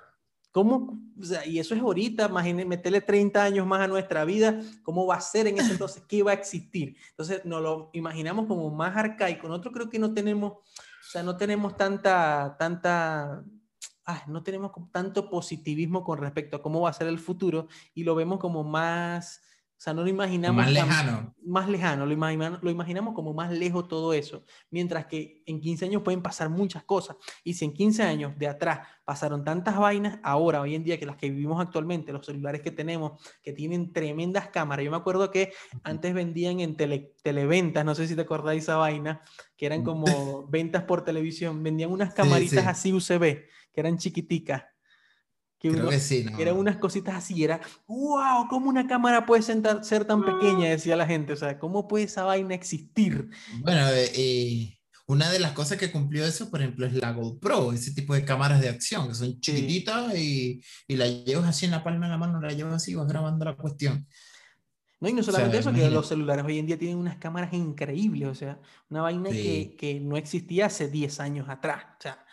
[0.55, 0.99] ¿cómo?
[1.21, 5.05] O sea, y eso es ahorita, imagínate, meterle 30 años más a nuestra vida, ¿cómo
[5.05, 6.05] va a ser en ese entonces?
[6.09, 6.97] ¿Qué va a existir?
[7.11, 9.49] Entonces, nos lo imaginamos como más arcaico.
[9.49, 10.53] Nosotros creo que no tenemos
[11.05, 13.45] o sea, no tenemos tanta, tanta,
[14.27, 18.15] no tenemos tanto positivismo con respecto a cómo va a ser el futuro y lo
[18.15, 19.43] vemos como más,
[19.77, 20.65] o sea, no lo imaginamos.
[20.65, 21.35] Más lejano.
[21.45, 24.45] más lejano, lo, imaginamos, lo imaginamos como más lejos todo eso.
[24.71, 27.17] Mientras que en 15 años pueden pasar muchas cosas.
[27.43, 31.07] Y si en 15 años de atrás pasaron tantas vainas, ahora, hoy en día, que
[31.07, 34.85] las que vivimos actualmente, los celulares que tenemos, que tienen tremendas cámaras.
[34.85, 35.53] Yo me acuerdo que
[35.83, 39.23] antes vendían en tele, televentas, no sé si te acordáis esa vaina,
[39.57, 40.05] que eran como
[40.49, 41.63] ventas por televisión.
[41.63, 44.63] Vendían unas camaritas así UCB, que eran chiquiticas
[45.73, 46.39] Creo que sí, ¿no?
[46.39, 50.69] Eran unas cositas así, era, wow, ¿cómo una cámara puede ser tan pequeña?
[50.69, 53.31] Decía la gente, o sea, ¿cómo puede esa vaina existir?
[53.61, 57.93] Bueno, eh, una de las cosas que cumplió eso, por ejemplo, es la GoPro, ese
[57.93, 61.85] tipo de cámaras de acción, que son chiquititas y, y la llevas así en la
[61.85, 64.07] palma de la mano, la llevas así y vas grabando la cuestión.
[65.01, 68.29] No, y no solamente eso, que los celulares hoy en día tienen unas cámaras increíbles,
[68.29, 68.59] o sea,
[68.89, 71.85] una vaina que, que, no existía hace 10 años atrás.
[71.99, 72.24] O sea,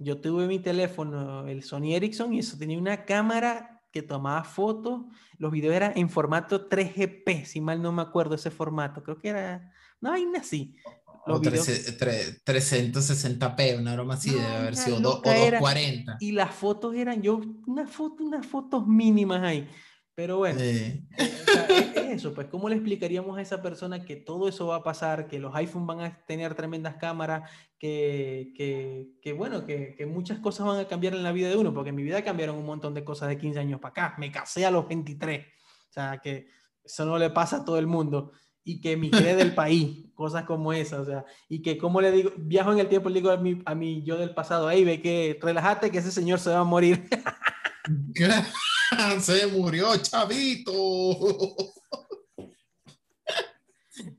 [0.00, 5.02] yo tuve mi teléfono, el Sony Ericsson, y eso tenía una cámara que tomaba fotos.
[5.38, 9.02] Los videos eran en formato 3GP, si mal no me acuerdo ese formato.
[9.02, 10.76] Creo que era no hay así.
[11.26, 16.16] Los o 360p, una broma así, debe haber sido o 240.
[16.18, 19.68] Y las fotos eran, yo, una foto, unas fotos mínimas ahí.
[20.14, 21.04] Pero bueno, eh,
[22.12, 25.38] eso, pues, ¿cómo le explicaríamos a esa persona que todo eso va a pasar, que
[25.38, 30.80] los iPhones van a tener tremendas cámaras, que, que, que bueno, que, muchas cosas van
[30.80, 31.72] a cambiar en la vida de uno?
[31.72, 34.14] Porque en mi vida cambiaron un montón de cosas de 15 años para acá.
[34.18, 35.46] Me casé a los 23.
[35.46, 36.48] O sea, que
[36.84, 38.32] eso no le pasa a todo el mundo.
[38.62, 41.00] Y que migré del país, cosas como esas.
[41.00, 43.62] O sea, y que, como le digo, viajo en el tiempo, le digo a mi,
[43.64, 46.64] a mi yo del pasado, ahí ve que relájate, que ese señor se va a
[46.64, 47.08] morir.
[49.20, 50.72] se murió, chavito.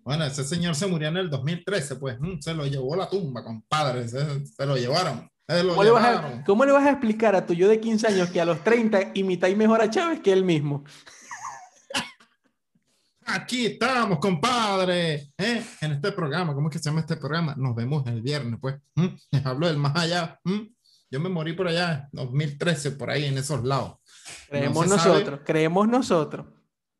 [0.03, 3.43] Bueno, ese señor se murió en el 2013, pues mm, se lo llevó la tumba,
[3.43, 5.27] compadre, se, se lo llevaron.
[5.47, 8.29] ¿Cómo, Le vas a, ¿Cómo, Le vas a, explicar a tu yo de 15 años
[8.29, 10.83] que a los 30 imitáis mejor a Chávez que él mismo?
[13.25, 15.63] Aquí estamos, compadre, ¿eh?
[15.81, 16.53] en este programa.
[16.53, 17.55] ¿Cómo es que se llama este programa?
[17.57, 18.75] Nos vemos el viernes, pues.
[19.31, 20.39] Les hablo del más allá.
[21.09, 24.00] Yo me morí por allá, 2013, por ahí, en esos lados.
[24.49, 26.45] Creemos nosotros, creemos nosotros.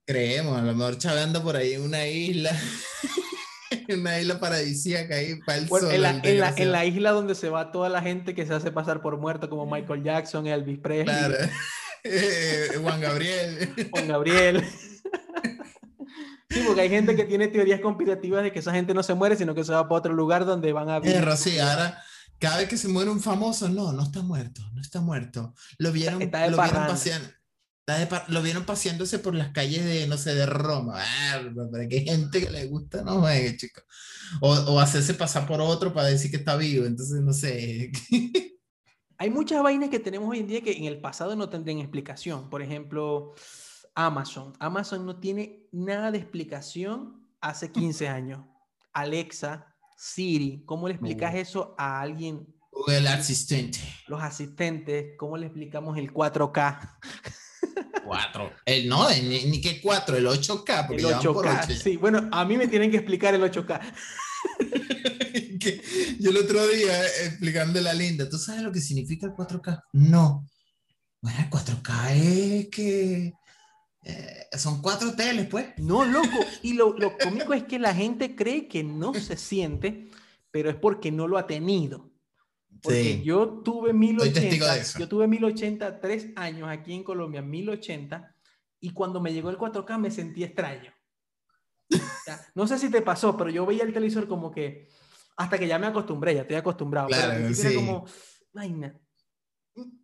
[0.05, 2.51] Creemos, a lo mejor chaveando por ahí en una isla,
[3.89, 5.91] una isla paradisíaca ahí para el sol.
[5.91, 9.01] En la, en, la, isla donde se va toda la gente que se hace pasar
[9.01, 11.05] por muerto, como Michael Jackson, Elvis Presley.
[11.05, 11.35] Claro.
[12.03, 13.75] Eh, Juan Gabriel.
[13.91, 14.65] Juan Gabriel.
[16.49, 19.35] Sí, porque hay gente que tiene teorías conspirativas de que esa gente no se muere,
[19.35, 21.23] sino que se va para otro lugar donde van a vivir.
[21.37, 22.03] sí, ahora
[22.41, 25.53] cada vez que se muere un famoso, no, no está muerto, no está muerto.
[25.77, 27.29] Lo vieron, está, lo vieron paseando.
[28.29, 30.95] lo vieron paseándose por las calles de, no sé, de Roma.
[30.97, 31.39] Ah,
[31.71, 33.83] pero que hay gente que le gusta, no juegue, chicos.
[34.41, 36.85] O, o hacerse pasar por otro para decir que está vivo.
[36.85, 37.91] Entonces, no sé.
[39.19, 42.49] hay muchas vainas que tenemos hoy en día que en el pasado no tendrían explicación.
[42.49, 43.35] Por ejemplo,
[43.93, 44.53] Amazon.
[44.57, 48.41] Amazon no tiene nada de explicación hace 15 años.
[48.93, 49.70] Alexa,
[50.03, 52.47] Siri, ¿cómo le explicas eso a alguien?
[52.87, 53.77] El asistente.
[54.07, 56.97] Los asistentes, ¿cómo le explicamos el 4K?
[58.03, 58.51] 4.
[58.65, 60.87] El, no, ni, ni que 4, el 8K.
[60.87, 61.97] Porque el 8K, sí.
[61.97, 63.79] Bueno, a mí me tienen que explicar el 8K.
[66.19, 69.83] yo el otro día eh, explicando la linda, ¿tú sabes lo que significa el 4K?
[69.93, 70.47] No.
[71.21, 73.33] Bueno, el 4K es que
[74.03, 75.67] eh, son cuatro teles, pues.
[75.77, 76.27] No, loco.
[76.61, 80.09] Y lo, lo cómico es que la gente cree que no se siente,
[80.49, 82.11] pero es porque no lo ha tenido.
[82.81, 88.35] Porque yo tuve 1080, yo tuve 1080 tres años aquí en Colombia, 1080,
[88.79, 90.91] y cuando me llegó el 4K me sentí extraño.
[92.55, 94.89] no sé si te pasó, pero yo veía el televisor como que,
[95.37, 97.07] hasta que ya me acostumbré, ya estoy acostumbrado.
[97.09, 97.75] Claro, pero sí.
[97.75, 98.05] como,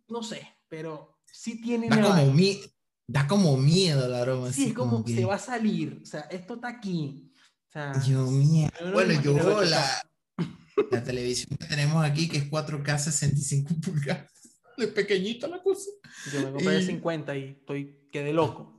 [0.08, 1.88] no sé, pero sí tiene...
[1.88, 2.60] como mi,
[3.08, 4.52] da como miedo la aroma.
[4.52, 5.16] Sí, es como, que...
[5.16, 6.00] se va a salir.
[6.02, 7.32] O sea, esto está aquí.
[7.68, 8.70] O sea, yo, miedo.
[8.92, 10.02] bueno, yo la,
[10.90, 14.30] la televisión que tenemos aquí, que es 4K 65 pulgadas.
[14.78, 15.90] Es pequeñita la cosa.
[16.32, 18.78] Yo me compré de 50 y estoy, quedé loco.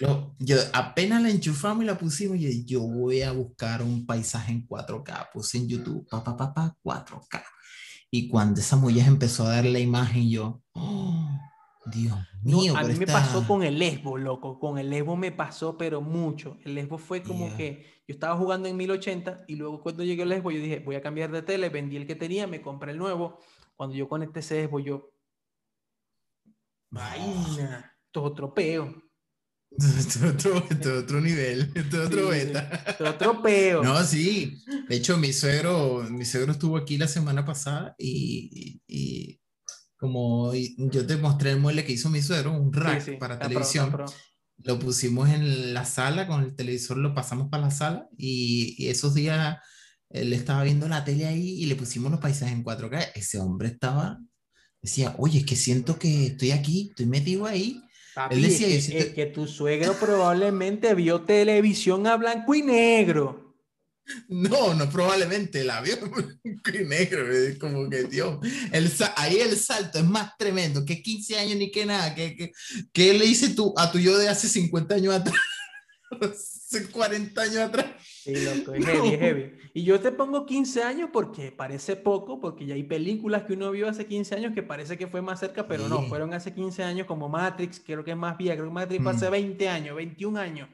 [0.00, 4.50] Yo, yo, apenas la enchufamos y la pusimos, y yo voy a buscar un paisaje
[4.50, 5.28] en 4K.
[5.32, 7.44] Puse en YouTube, papá, papá, 4K.
[8.10, 11.38] Y cuando esa mujer empezó a dar la imagen, yo, oh,
[11.86, 12.76] Dios mío.
[12.76, 14.58] a mí me pasó con el Lesbo, loco.
[14.58, 16.58] Con el Lesbo me pasó, pero mucho.
[16.64, 20.28] El Lesbo fue como que yo estaba jugando en 1080 y luego cuando llegué al
[20.28, 22.98] Lesbo yo dije, voy a cambiar de tele, vendí el que tenía, me compré el
[22.98, 23.38] nuevo.
[23.76, 25.12] Cuando yo conecté ese Lesbo, yo.
[26.90, 29.02] Vaina, todo tropeo.
[29.70, 30.64] Esto otro,
[30.98, 32.96] otro nivel, esto otro beta.
[32.98, 33.82] otro peo.
[33.82, 34.62] No, sí.
[34.88, 39.39] De hecho, mi suegro, mi suegro estuvo aquí la semana pasada y, y
[40.00, 43.94] como yo te mostré el mueble que hizo mi suegro, un rack para televisión.
[44.62, 49.14] Lo pusimos en la sala, con el televisor lo pasamos para la sala y, esos
[49.14, 49.58] días
[50.08, 53.12] él estaba viendo la tele ahí y le pusimos los paisajes en 4K.
[53.14, 54.18] Ese hombre estaba,
[54.80, 57.82] decía, oye, es que siento que estoy aquí, estoy metido ahí.
[58.30, 63.39] él decía, es que tu suegro probablemente vio televisión a blanco y negro.
[64.28, 65.96] No, no, probablemente la vio
[66.44, 68.38] y negro, es como que Dios,
[68.72, 72.52] el, ahí el salto es más tremendo, que 15 años ni que nada, que,
[72.92, 75.36] que, le dice tú a tu yo de hace 50 años atrás,
[76.20, 77.86] hace 40 años atrás.
[78.00, 79.52] Sí, loco, es heavy, heavy.
[79.74, 83.70] Y yo te pongo 15 años porque parece poco, porque ya hay películas que uno
[83.70, 86.82] vio hace 15 años que parece que fue más cerca, pero no, fueron hace 15
[86.82, 89.68] años como Matrix, creo que es más vieja, creo que Matrix fue hace 20 mm.
[89.68, 90.68] años, 21 años.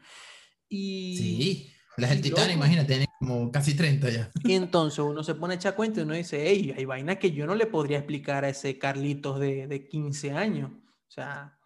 [0.68, 1.16] Y...
[1.16, 4.30] Sí la del Titán, imagínate, tiene como casi 30 ya.
[4.44, 7.32] Y entonces uno se pone a echar cuenta y uno dice, hey, hay vainas que
[7.32, 10.70] yo no le podría explicar a ese Carlitos de, de 15 años.
[10.70, 11.58] O sea,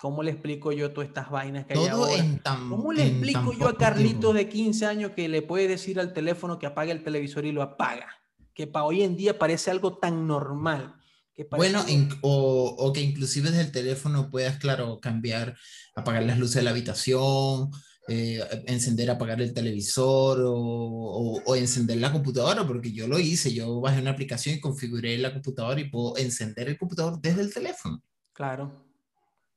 [0.00, 2.22] ¿cómo le explico yo todas estas vainas que hay ahora?
[2.68, 6.58] ¿Cómo le explico yo a Carlitos de 15 años que le puede decir al teléfono
[6.58, 8.08] que apague el televisor y lo apaga?
[8.54, 10.96] Que para hoy en día parece algo tan normal.
[11.34, 11.82] Que bueno,
[12.20, 15.56] o, o, que inclusive desde el teléfono puedas, claro, cambiar,
[15.94, 17.70] apagar las luces de la habitación,
[18.12, 23.80] eh, encender, apagar el televisor o, o, encender la computadora, porque yo lo hice, yo
[23.80, 28.02] bajé una aplicación y configuré la computadora y puedo encender el computador desde el teléfono.
[28.32, 28.84] Claro.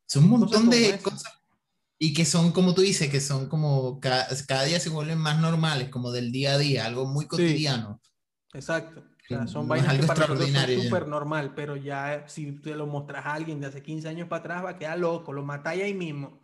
[0.06, 1.34] Son un montón de cosas
[1.98, 4.28] y que son, como tú dices, que son como cada,
[4.66, 8.00] día se vuelven más normales, como del día a día, algo muy cotidiano.
[8.54, 9.04] exacto.
[9.48, 10.78] son vainas algo que para extraordinario.
[10.78, 14.28] Es súper normal, pero ya si te lo mostras a alguien de hace 15 años
[14.28, 16.40] para atrás, va a quedar loco, lo matáis ahí mismo.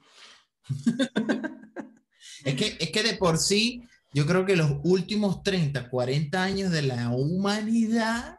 [2.43, 3.83] Es que, es que de por sí,
[4.13, 8.37] yo creo que los últimos 30, 40 años de la humanidad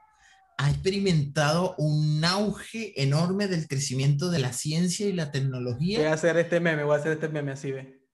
[0.59, 5.99] ha experimentado un auge enorme del crecimiento de la ciencia y la tecnología.
[5.99, 8.07] Voy a hacer este meme, voy a hacer este meme así, ve.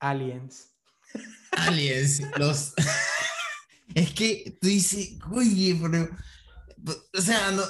[0.00, 0.74] Aliens.
[1.52, 2.74] Aliens, los...
[3.94, 6.08] es que tú dices, oye, pero...
[7.16, 7.62] O sea, no,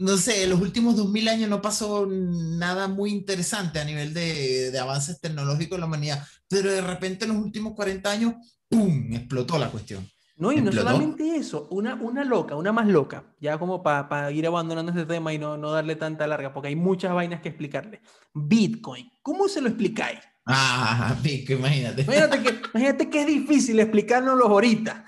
[0.00, 4.70] no sé, en los últimos 2000 años no pasó nada muy interesante a nivel de,
[4.70, 8.34] de, avances tecnológicos en la humanidad, pero de repente en los últimos 40 años,
[8.66, 10.08] ¡pum!, explotó la cuestión.
[10.36, 14.46] No, y no solamente eso, una, una loca, una más loca, ya como para ir
[14.46, 18.00] abandonando este tema y no, no darle tanta larga, porque hay muchas vainas que explicarle.
[18.32, 20.18] Bitcoin, ¿cómo se lo explicáis?
[20.46, 22.02] Ah, pico, imagínate.
[22.02, 25.04] Imagínate que, imagínate que es difícil explicárnoslo ahorita.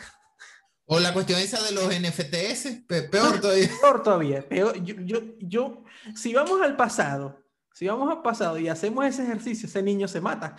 [0.94, 3.70] O la cuestión esa de los NFTs, peor todavía.
[3.80, 4.46] Peor todavía.
[4.46, 4.82] Peor.
[4.84, 5.84] Yo, yo, yo,
[6.14, 10.20] si vamos al pasado, si vamos al pasado y hacemos ese ejercicio, ese niño se
[10.20, 10.54] mata.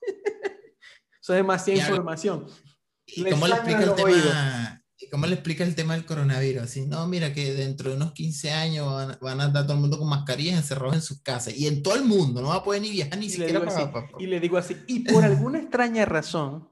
[1.20, 2.46] Eso es demasiada información.
[3.04, 4.84] ¿Y cómo le explica el tema?
[5.10, 6.62] ¿Cómo le explica el tema del coronavirus?
[6.62, 9.98] Así, no, mira que dentro de unos 15 años van, a andar todo el mundo
[9.98, 12.82] con mascarillas encerrados en sus casas y en todo el mundo, no va a poder
[12.82, 16.71] ni viajar ni siquiera para, Y le digo así, y por alguna extraña razón,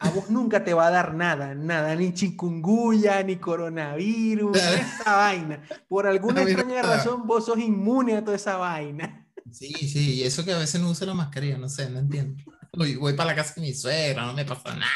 [0.00, 5.62] a vos nunca te va a dar nada, nada, ni chikungunya, ni coronavirus, esa vaina.
[5.88, 9.26] Por alguna extraña razón, vos sos inmune a toda esa vaina.
[9.50, 12.42] Sí, sí, y eso que a veces no usa la mascarilla, no sé, no entiendo.
[12.76, 14.86] Voy, voy para la casa de mi suegra, no me pasa nada.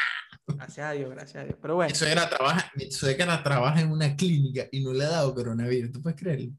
[0.47, 1.57] Gracias a Dios, gracias a Dios.
[1.61, 1.91] Pero bueno.
[1.91, 5.93] Mi suegra trabaja, mi suegra trabaja en una clínica y no le ha dado coronavirus.
[5.93, 6.53] ¿Tú puedes creerlo?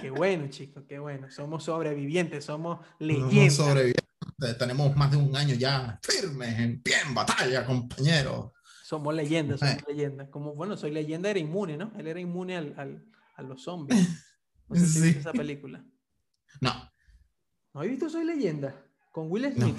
[0.00, 1.30] qué bueno, chicos, qué bueno.
[1.30, 3.54] Somos sobrevivientes, somos leyendas.
[3.54, 3.99] Somos sobrevivientes.
[4.58, 8.52] Tenemos más de un año ya firmes, en pie, en batalla, compañeros.
[8.84, 10.28] Somos leyendas, somos leyendas.
[10.30, 11.92] Como, bueno, soy leyenda, era inmune, ¿no?
[11.98, 13.04] Él era inmune al, al,
[13.36, 14.08] a los zombies.
[14.68, 15.84] No sé si esa película.
[16.60, 16.72] No.
[17.74, 18.84] ¿No has visto Soy leyenda?
[19.12, 19.78] Con Will Smith.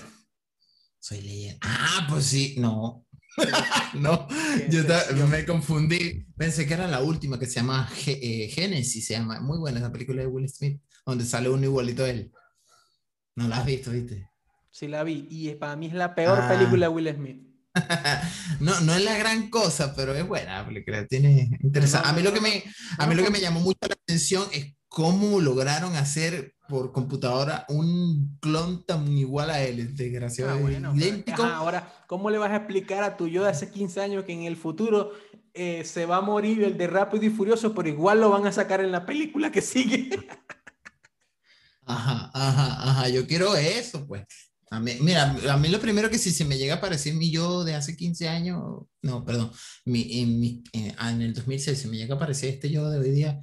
[0.99, 1.59] Soy leyenda.
[1.61, 3.05] Ah, pues sí, no.
[3.93, 4.27] no,
[4.69, 6.25] yo me confundí.
[6.35, 9.39] Pensé que era la última que se llama eh, Genesis, se llama.
[9.39, 12.31] Muy buena esa película de Will Smith, donde sale un igualito a él.
[13.35, 14.30] No la has visto, ¿viste?
[14.71, 16.47] Sí la vi y para mí es la peor ah.
[16.47, 17.51] película de Will Smith.
[18.59, 22.07] no, no es la gran cosa, pero es buena película, tiene interesante.
[22.07, 22.63] a mí lo que me,
[22.97, 27.65] a mí lo que me llamó mucho la atención es cómo lograron hacer por computadora
[27.69, 30.51] un clon tan igual a él, desgraciado.
[30.65, 31.43] Ah, idéntico.
[31.43, 34.43] ahora, ¿cómo le vas a explicar a tu yo de hace 15 años que en
[34.43, 35.11] el futuro
[35.53, 38.51] eh, se va a morir el de Rápido y Furioso, pero igual lo van a
[38.51, 40.09] sacar en la película que sigue?
[41.83, 44.23] Ajá, ajá, ajá, yo quiero eso, pues.
[44.71, 47.29] A mí, mira, a mí lo primero que si se me llega a aparecer mi
[47.29, 49.51] yo de hace 15 años, no, perdón,
[49.83, 52.97] mi, en, mi, en, en el 2006, se me llega a aparecer este yo de
[52.97, 53.37] hoy día,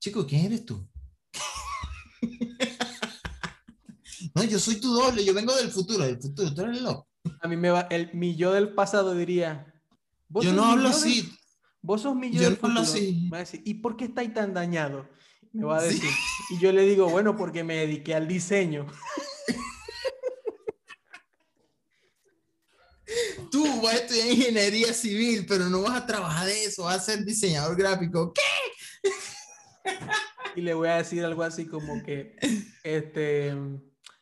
[0.00, 0.88] chico, ¿quién eres tú?
[4.34, 7.10] no, yo soy tu doble, yo vengo del futuro, del futuro, tú eres loco.
[7.42, 9.70] A mí me va, el, mi yo del pasado diría.
[10.30, 11.30] yo no hablo así.
[11.82, 12.80] vos sos mi yo, del futuro.
[12.80, 13.28] así.
[13.30, 15.10] Va a decir, ¿y por qué estáis tan dañado?
[15.52, 16.10] Me va a decir.
[16.48, 18.86] Y yo le digo, bueno, porque me dediqué al diseño.
[23.54, 27.04] Tú vas a estudiar ingeniería civil, pero no vas a trabajar de eso, vas a
[27.04, 28.32] ser diseñador gráfico.
[28.32, 28.42] ¿Qué?
[30.56, 32.34] y le voy a decir algo así como que,
[32.82, 33.54] este,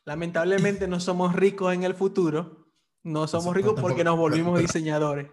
[0.05, 2.67] lamentablemente no somos ricos en el futuro,
[3.01, 5.31] no somos ricos porque nos volvimos diseñadores.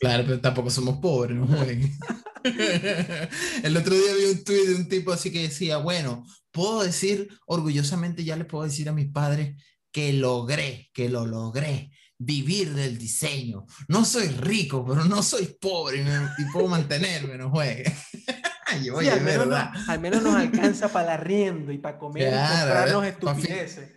[0.00, 1.46] Claro, pero tampoco somos pobres, ¿no?
[3.62, 7.28] el otro día vi un tuit de un tipo así que decía, bueno, puedo decir
[7.44, 9.62] orgullosamente, ya le puedo decir a mis padres
[9.92, 13.64] que logré, que lo logré, vivir del diseño.
[13.86, 16.04] No soy rico, pero no soy pobre
[16.38, 17.84] y, puedo mantenerme, no juegue.
[18.66, 23.90] al, menos nos alcanza para el arriendo y para comer y comprarnos estupideces.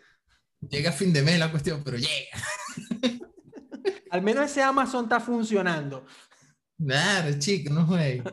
[0.61, 2.38] llega a fin de mes la cuestión, pero llega.
[4.11, 6.05] al menos ese Amazon está funcionando.
[6.78, 8.24] Claro, chico, no juegue.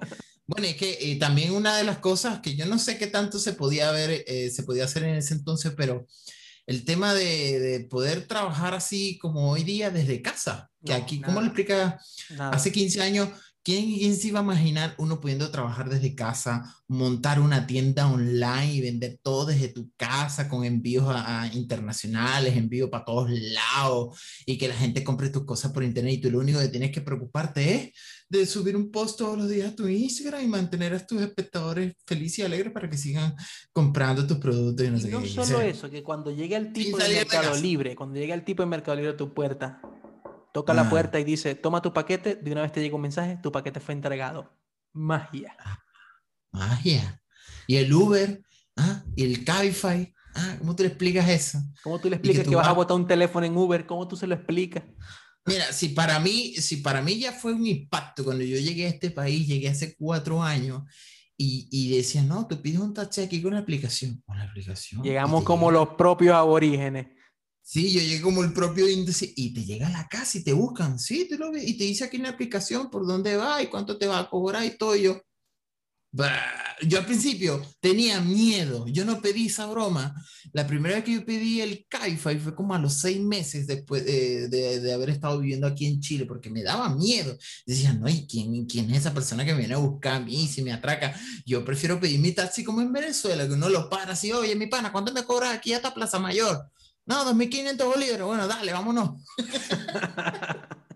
[0.47, 3.39] Bueno, es que eh, también una de las cosas que yo no sé qué tanto
[3.39, 6.07] se podía ver, eh, se podía hacer en ese entonces, pero
[6.69, 11.41] el tema de, de, poder trabajar así como hoy día desde casa, que aquí, ¿cómo
[11.41, 11.99] le explica?
[12.39, 13.29] Hace 15 años
[13.69, 18.81] ¿Quién, se iba a imaginar uno pudiendo trabajar desde casa, montar una tienda online y
[18.81, 24.69] vender todo desde tu casa con envíos a, internacionales, envíos para todos lados y que
[24.69, 27.75] la gente compre tus cosas por internet y tú lo único que tienes que preocuparte
[27.75, 27.93] es
[28.29, 31.95] de subir un post todos los días a tu Instagram y mantener a tus espectadores
[32.07, 33.35] felices y alegres para que sigan
[33.73, 37.09] comprando tus productos y no, y no solo eso, que cuando llegue el tipo de
[37.09, 39.81] Mercado Libre, cuando llegue el tipo de Mercado Libre a tu puerta,
[40.53, 40.91] toca la ah.
[40.91, 43.81] puerta y dice, toma tu paquete, de una vez te llega un mensaje, tu paquete
[43.81, 44.53] fue entregado.
[44.93, 45.57] Magia.
[46.53, 47.23] Magia.
[47.67, 48.43] Y el Uber,
[48.77, 49.05] ¿ah?
[49.17, 50.57] y el Cabify, ¿ah?
[50.59, 51.59] ¿cómo tú le explicas eso?
[51.83, 53.87] ¿Cómo tú le explicas que, vas a botar un teléfono en Uber?
[53.87, 54.85] ¿Cómo tú se lo explicas?
[55.49, 58.91] Mira, si para mí, si para mí ya fue un impacto cuando yo llegué a
[58.91, 60.83] este país, llegué hace cuatro años
[61.37, 64.23] y, y decía, no, tú pides un taxi aquí con la aplicación.
[64.27, 65.03] Con la aplicación.
[65.03, 67.07] Llegamos como los propios aborígenes.
[67.63, 70.55] Sí, yo llegué como el propio índice y te llega a la casa y te
[70.55, 73.63] buscan, sí, te lo ves, y te dice aquí en la aplicación por dónde va
[73.63, 74.97] y cuánto te va a cobrar y todo.
[74.97, 75.21] yo,
[76.11, 80.15] yo al principio tenía miedo, yo no pedí esa broma.
[80.53, 84.05] La primera vez que yo pedí el Caifai fue como a los seis meses después
[84.05, 87.37] de, de, haber estado viviendo aquí en Chile, porque me daba miedo.
[87.67, 90.63] Decía, no, ¿y quién, quién es esa persona que viene a buscar a mí si
[90.63, 91.15] me atraca?
[91.45, 94.67] Yo prefiero pedir mi taxi como en Venezuela, que uno lo para así, oye, mi
[94.67, 96.71] pana, ¿cuánto me cobras aquí hasta Plaza Mayor?
[97.07, 98.27] No, 2.500 bolívares.
[98.27, 99.23] Bueno, dale, vámonos.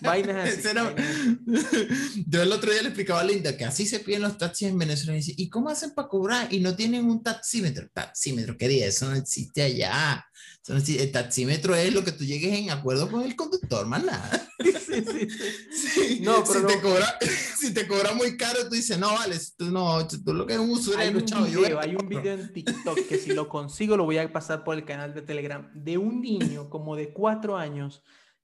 [0.00, 0.68] Vainas así.
[0.68, 0.94] Era-.
[2.26, 4.78] Yo el otro día le explicaba a Linda que así se piden los taxis en
[4.78, 5.14] Venezuela.
[5.14, 6.52] Y dice, ¿y cómo hacen para cobrar?
[6.52, 7.88] Y no tienen un taxímetro.
[7.92, 8.86] Taxímetro, ¿qué día?
[8.86, 10.24] Eso no existe allá.
[10.62, 11.02] Eso no existe.
[11.04, 14.48] El taxímetro es lo que tú llegues en acuerdo con el conductor, más nada.
[14.60, 15.28] Sí, sí,
[15.72, 16.20] sí.
[16.20, 16.66] No, pero si, no.
[16.68, 17.18] Te cobra,
[17.58, 20.64] si te cobra muy caro, tú dices, no, vale, tú no, tú lo que eres
[20.64, 21.46] un Hay usurero, un, chavo.
[21.46, 24.32] yo video, a- hay un video en TikTok que si lo consigo lo voy a
[24.32, 28.02] pasar por el canal de Telegram de un niño como de cuatro años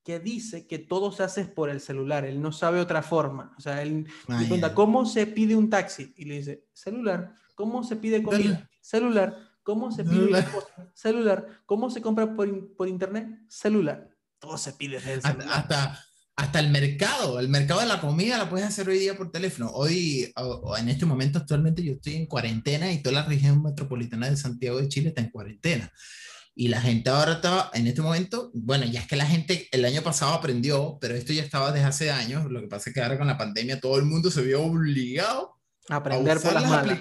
[0.08, 3.52] que dice que todo se hace por el celular, él no sabe otra forma.
[3.58, 4.72] O sea, él Ay, pregunta, ay.
[4.74, 6.14] ¿cómo se pide un taxi?
[6.16, 7.34] Y le dice, celular.
[7.54, 8.66] ¿Cómo se pide comida?
[8.80, 9.36] Celular.
[9.62, 10.46] ¿Cómo se pide
[10.94, 11.46] Celular.
[11.66, 13.28] ¿Cómo se compra por, in- por internet?
[13.50, 14.08] Celular.
[14.38, 15.48] Todo se pide desde el celular.
[15.52, 16.02] hasta,
[16.36, 19.70] hasta el mercado, el mercado de la comida la puedes hacer hoy día por teléfono.
[19.74, 23.62] Hoy, o- o en este momento actualmente yo estoy en cuarentena y toda la región
[23.62, 25.92] metropolitana de Santiago de Chile está en cuarentena.
[26.60, 29.84] Y la gente ahora está, en este momento, bueno, ya es que la gente el
[29.84, 32.50] año pasado aprendió, pero esto ya estaba desde hace años.
[32.50, 35.56] Lo que pasa es que ahora con la pandemia todo el mundo se vio obligado
[35.88, 37.00] Aprender por usar las las malas.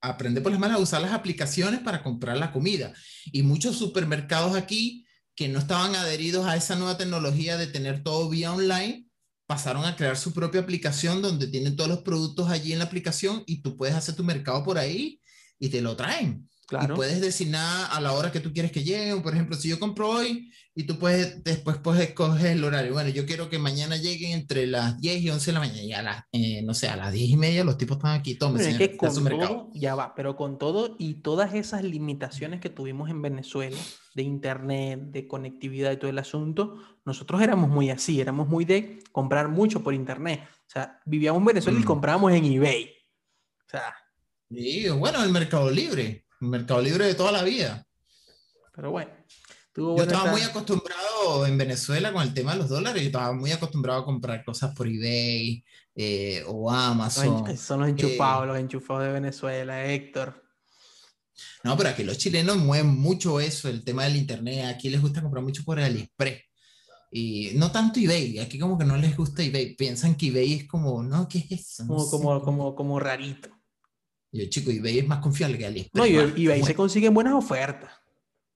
[0.00, 2.94] aprender por las malas a usar las aplicaciones para comprar la comida.
[3.26, 5.04] Y muchos supermercados aquí
[5.34, 9.04] que no estaban adheridos a esa nueva tecnología de tener todo vía online,
[9.46, 13.42] pasaron a crear su propia aplicación donde tienen todos los productos allí en la aplicación
[13.46, 15.20] y tú puedes hacer tu mercado por ahí
[15.58, 16.48] y te lo traen.
[16.70, 16.94] Claro.
[16.94, 19.22] Y puedes designar a la hora que tú quieres que lleguen.
[19.22, 22.92] Por ejemplo, si yo compro hoy y tú puedes, después puedes escoger el horario.
[22.92, 25.82] Bueno, yo quiero que mañana lleguen entre las 10 y 11 de la mañana.
[25.82, 28.36] Y a las, eh, no sé, a las 10 y media los tipos están aquí.
[28.36, 31.82] Tome, Bueno, es que con su todo, ya va, pero con todo y todas esas
[31.82, 33.76] limitaciones que tuvimos en Venezuela,
[34.14, 39.00] de internet, de conectividad y todo el asunto, nosotros éramos muy así, éramos muy de
[39.10, 40.42] comprar mucho por internet.
[40.68, 41.86] O sea, vivíamos en Venezuela y Mm.
[41.86, 42.84] comprábamos en eBay.
[43.66, 43.92] O sea,
[44.52, 46.26] Sí, bueno, el mercado libre.
[46.40, 47.86] Mercado libre de toda la vida.
[48.74, 49.10] pero bueno.
[49.72, 53.02] Tuvo Yo estaba muy acostumbrado en Venezuela con el tema de los dólares.
[53.02, 55.62] Yo estaba muy acostumbrado a comprar cosas por eBay
[55.94, 57.56] eh, o Amazon.
[57.56, 60.42] son los eh, enchufados, los enchufados de Venezuela, Héctor.
[61.62, 64.64] No, pero aquí los chilenos mueven mucho eso, el tema del internet.
[64.66, 66.42] Aquí les gusta comprar mucho por AliExpress.
[67.12, 69.76] Y no tanto eBay, aquí como que no les gusta eBay.
[69.76, 71.84] Piensan que eBay es como, no, ¿qué es eso?
[71.84, 73.50] No Como, sé, como, como, como rarito.
[74.32, 75.94] Yo, chico, eBay es más confiable que AliExpress.
[75.94, 76.38] No, y, más.
[76.38, 77.90] y ahí se Bueno, consiguen buenas ofertas.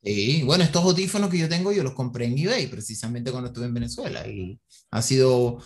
[0.03, 3.67] sí, bueno, estos audífonos que yo tengo, yo los compré en eBay precisamente cuando estuve
[3.67, 4.27] en Venezuela.
[4.29, 4.61] Y
[4.91, 5.59] ha sido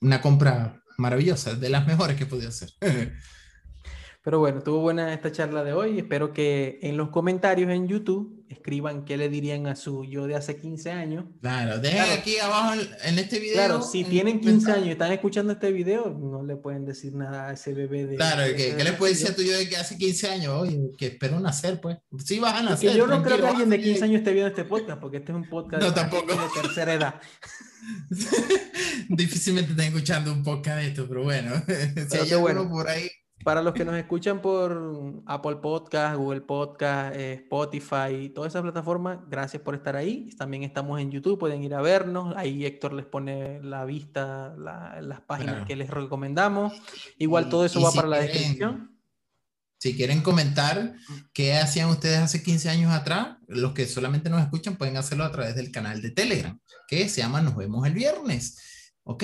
[0.00, 2.70] una compra maravillosa, de las mejores que he podido hacer.
[4.26, 6.00] Pero bueno, estuvo buena esta charla de hoy.
[6.00, 10.34] Espero que en los comentarios en YouTube escriban qué le dirían a su yo de
[10.34, 11.26] hace 15 años.
[11.40, 12.20] Claro, dejen Claro.
[12.20, 13.54] aquí abajo en, en este video.
[13.54, 14.76] Claro, si en tienen los 15 comentarios.
[14.78, 18.16] años y están escuchando este video, no le pueden decir nada a ese bebé de...
[18.16, 20.28] Claro, de- ¿qué, de qué le puedes decir a tu yo de que hace 15
[20.28, 20.60] años?
[20.60, 21.98] Oye, que espero nacer, pues.
[22.24, 22.90] Sí, vas a nacer.
[22.90, 24.04] que yo no creo que alguien de vas a 15 nacer.
[24.08, 26.32] años esté viendo este podcast, porque este es un podcast No, tampoco.
[26.32, 27.14] de tercera edad.
[29.08, 31.52] Difícilmente están escuchando un podcast de esto, pero bueno.
[32.10, 32.68] si hay alguno bueno.
[32.68, 33.08] por ahí.
[33.46, 39.20] Para los que nos escuchan por Apple Podcast, Google Podcast, eh, Spotify, todas esas plataformas,
[39.30, 40.30] gracias por estar ahí.
[40.36, 42.34] También estamos en YouTube, pueden ir a vernos.
[42.36, 45.66] Ahí Héctor les pone la vista, la- las páginas Claro.
[45.68, 46.72] que les recomendamos.
[47.18, 48.98] Igual Y- todo eso va si para la descripción.
[49.78, 50.94] Si quieren comentar
[51.32, 55.30] qué hacían ustedes hace 15 años atrás, los que solamente nos escuchan pueden hacerlo a
[55.30, 58.92] través del canal de Telegram, que se llama Nos vemos el viernes.
[59.04, 59.22] ¿Ok?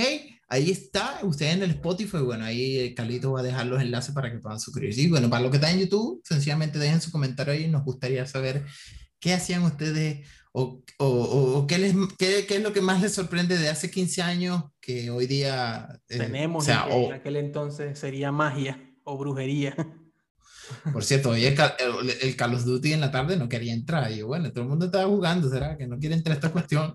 [0.53, 4.31] Ahí está, ustedes en el Spotify, bueno, ahí Carlito va a dejar los enlaces para
[4.31, 5.01] que puedan suscribirse.
[5.01, 8.27] Y bueno, para los que están en YouTube, sencillamente dejen su comentario ahí, nos gustaría
[8.27, 8.67] saber
[9.19, 13.01] qué hacían ustedes o, o- o- o qué, les, qué, qué es lo que más
[13.01, 15.89] les sorprende de hace 15 años que hoy día...
[16.11, 19.75] eh, Tenemos, o sea, que en aquel entonces sería magia o brujería.
[20.93, 24.13] Por cierto, hoy el, el, el Call of Duty en la tarde no quería entrar.
[24.13, 26.53] Y yo, bueno, todo el mundo estaba jugando, ¿será que no quiere entrar a esta
[26.53, 26.95] cuestión?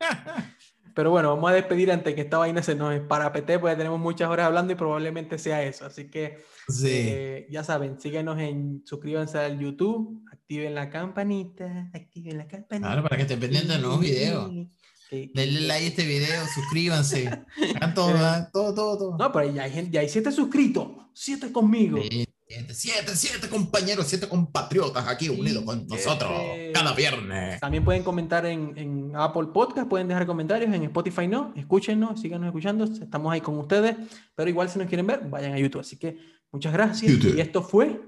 [0.94, 4.28] Pero bueno, vamos a despedir antes que esta vaina se nos parapete, porque tenemos muchas
[4.30, 5.84] horas hablando y probablemente sea eso.
[5.86, 6.38] Así que
[6.68, 6.88] Sí.
[6.88, 12.86] eh, ya saben, síguenos en, suscríbanse al YouTube, activen la campanita, activen la campanita.
[12.88, 14.50] Claro, para que estén pendientes de nuevos videos.
[15.10, 17.30] Denle like a este video, suscríbanse.
[17.94, 18.12] Todo,
[18.52, 19.16] todo, todo, todo.
[19.18, 21.98] No, pero ya hay, gente, ya hay siete suscritos, siete conmigo.
[22.02, 27.58] Sí, Siete, siete, siete compañeros, siete compatriotas aquí unidos con nosotros este- cada viernes.
[27.58, 32.46] También pueden comentar en, en Apple Podcast, pueden dejar comentarios, en Spotify no, escúchenos, síganos
[32.48, 33.96] escuchando, estamos ahí con ustedes,
[34.34, 35.80] pero igual si nos quieren ver, vayan a YouTube.
[35.80, 36.18] Así que
[36.52, 37.10] muchas gracias.
[37.10, 37.34] YouTube.
[37.36, 38.00] Y esto fue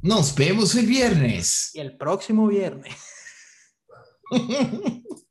[0.00, 1.70] Nos vemos el viernes.
[1.74, 2.94] y el próximo viernes.